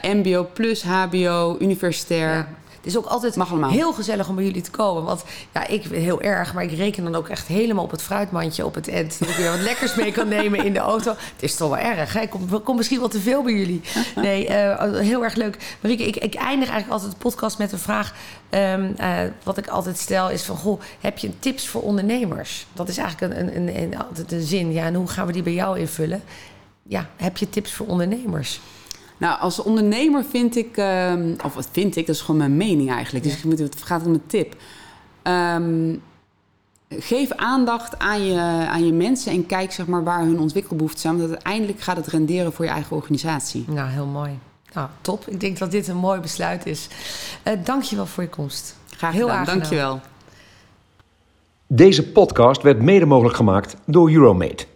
Plus 0.52 0.82
HBO, 0.82 1.56
universitair. 1.61 2.30
Ja. 2.35 2.48
Het 2.76 2.94
is 2.94 3.00
ook 3.00 3.06
altijd 3.11 3.35
heel 3.70 3.92
gezellig 3.92 4.28
om 4.28 4.35
bij 4.35 4.44
jullie 4.44 4.61
te 4.62 4.70
komen. 4.70 5.02
Want 5.02 5.24
ja, 5.54 5.66
ik 5.66 5.88
ben 5.88 6.00
heel 6.00 6.20
erg, 6.20 6.54
maar 6.54 6.62
ik 6.64 6.70
reken 6.72 7.04
dan 7.04 7.14
ook 7.14 7.28
echt 7.28 7.46
helemaal 7.46 7.85
op 7.85 7.90
het 7.90 8.02
fruitmandje 8.02 8.64
op 8.66 8.74
het 8.74 8.88
end. 8.88 9.18
Dat 9.18 9.28
ik 9.28 9.35
weer 9.35 9.50
wat 9.50 9.61
lekkers 9.61 9.94
mee 9.94 10.12
kan 10.12 10.28
nemen 10.28 10.64
in 10.64 10.72
de 10.72 10.78
auto. 10.78 11.11
Het 11.11 11.42
is 11.42 11.54
toch 11.56 11.68
wel 11.68 11.78
erg, 11.78 12.12
hè? 12.12 12.20
Ik 12.20 12.30
kom, 12.30 12.62
kom 12.62 12.76
misschien 12.76 12.98
wel 12.98 13.09
te 13.09 13.20
veel 13.20 13.42
bij 13.42 13.52
jullie. 13.52 13.80
Nee, 14.16 14.46
eh, 14.48 15.00
heel 15.00 15.24
erg 15.24 15.35
leuk. 15.35 15.76
Marieke, 15.80 16.06
ik, 16.06 16.16
ik 16.16 16.35
eindig 16.35 16.68
eigenlijk 16.68 16.88
altijd 16.90 17.11
de 17.12 17.18
podcast 17.28 17.59
met 17.59 17.72
een 17.72 17.78
vraag. 17.78 18.14
ehm, 18.50 18.90
eh, 18.96 19.18
wat 19.42 19.59
ik 19.59 19.66
altijd 19.68 19.98
stel 19.98 20.30
is 20.30 20.42
van, 20.42 20.56
goh, 20.56 20.80
heb 21.00 21.18
je 21.18 21.38
tips 21.38 21.68
voor 21.68 21.82
ondernemers? 21.82 22.66
Dat 22.72 22.88
is 22.88 22.98
eigenlijk 22.98 23.32
een, 23.35 23.46
een, 23.46 23.56
een, 23.56 23.76
een- 23.82 23.98
altijd 23.98 24.32
een 24.32 24.42
zin. 24.42 24.72
Ja, 24.72 24.85
en 24.85 24.94
hoe 24.94 25.09
gaan 25.09 25.26
we 25.26 25.32
die 25.32 25.42
bij 25.42 25.52
jou 25.54 25.78
invullen? 25.78 26.22
Ja, 26.82 27.06
heb 27.16 27.37
je 27.37 27.48
tips 27.48 27.72
voor 27.72 27.87
ondernemers? 27.87 28.61
Nou, 29.18 29.40
als 29.40 29.62
ondernemer 29.62 30.24
vind 30.24 30.57
ik, 30.57 30.76
ehm, 30.76 31.35
of 31.44 31.55
wat 31.55 31.68
vind 31.72 31.96
ik, 31.96 32.07
dat 32.07 32.14
is 32.14 32.20
gewoon 32.20 32.37
mijn 32.37 32.57
mening 32.57 32.90
eigenlijk. 32.90 33.24
Dus 33.24 33.33
Ja. 33.33 33.38
ik 33.38 33.44
moet, 33.44 33.59
het 33.59 33.83
gaat 33.83 34.07
om 34.07 34.12
een 34.12 34.26
tip. 34.26 34.57
Ehm, 35.22 35.94
geef 36.88 37.33
aandacht 37.33 37.98
aan 37.98 38.24
je, 38.26 38.38
aan 38.68 38.87
je 38.87 38.92
mensen 38.92 39.33
en 39.33 39.46
kijk 39.46 39.72
zeg 39.72 39.87
maar, 39.87 40.05
waar 40.05 40.20
hun 40.24 40.38
ontwikkelbehoeften 40.40 41.00
zijn. 41.00 41.18
Want 41.18 41.31
uiteindelijk 41.31 41.81
gaat 41.81 41.96
het 41.96 42.07
renderen 42.07 42.52
voor 42.52 42.64
je 42.64 42.70
eigen 42.70 42.96
organisatie. 42.96 43.64
Nou, 43.68 43.88
heel 43.88 44.07
mooi. 44.07 44.38
Nou, 44.72 44.88
top. 45.00 45.29
Ik 45.29 45.40
denk 45.40 45.59
dat 45.59 45.70
dit 45.70 45.88
een 45.88 45.96
mooi 45.96 46.20
besluit 46.20 46.66
is. 46.66 46.88
Eh 47.42 47.52
Dank 47.64 47.83
je 47.83 47.96
wel 47.96 48.07
voor 48.07 48.22
je 48.22 48.29
komst. 48.29 48.76
Graag 48.96 49.12
Heel 49.12 49.20
gedaan, 49.22 49.37
aangenaam. 49.38 49.59
dankjewel. 49.59 50.00
Deze 51.66 52.09
podcast 52.11 52.62
werd 52.62 52.83
mede 52.83 53.07
mogelijk 53.07 53.37
gemaakt 53.37 53.76
door 53.87 54.11
Euromate. 54.11 54.66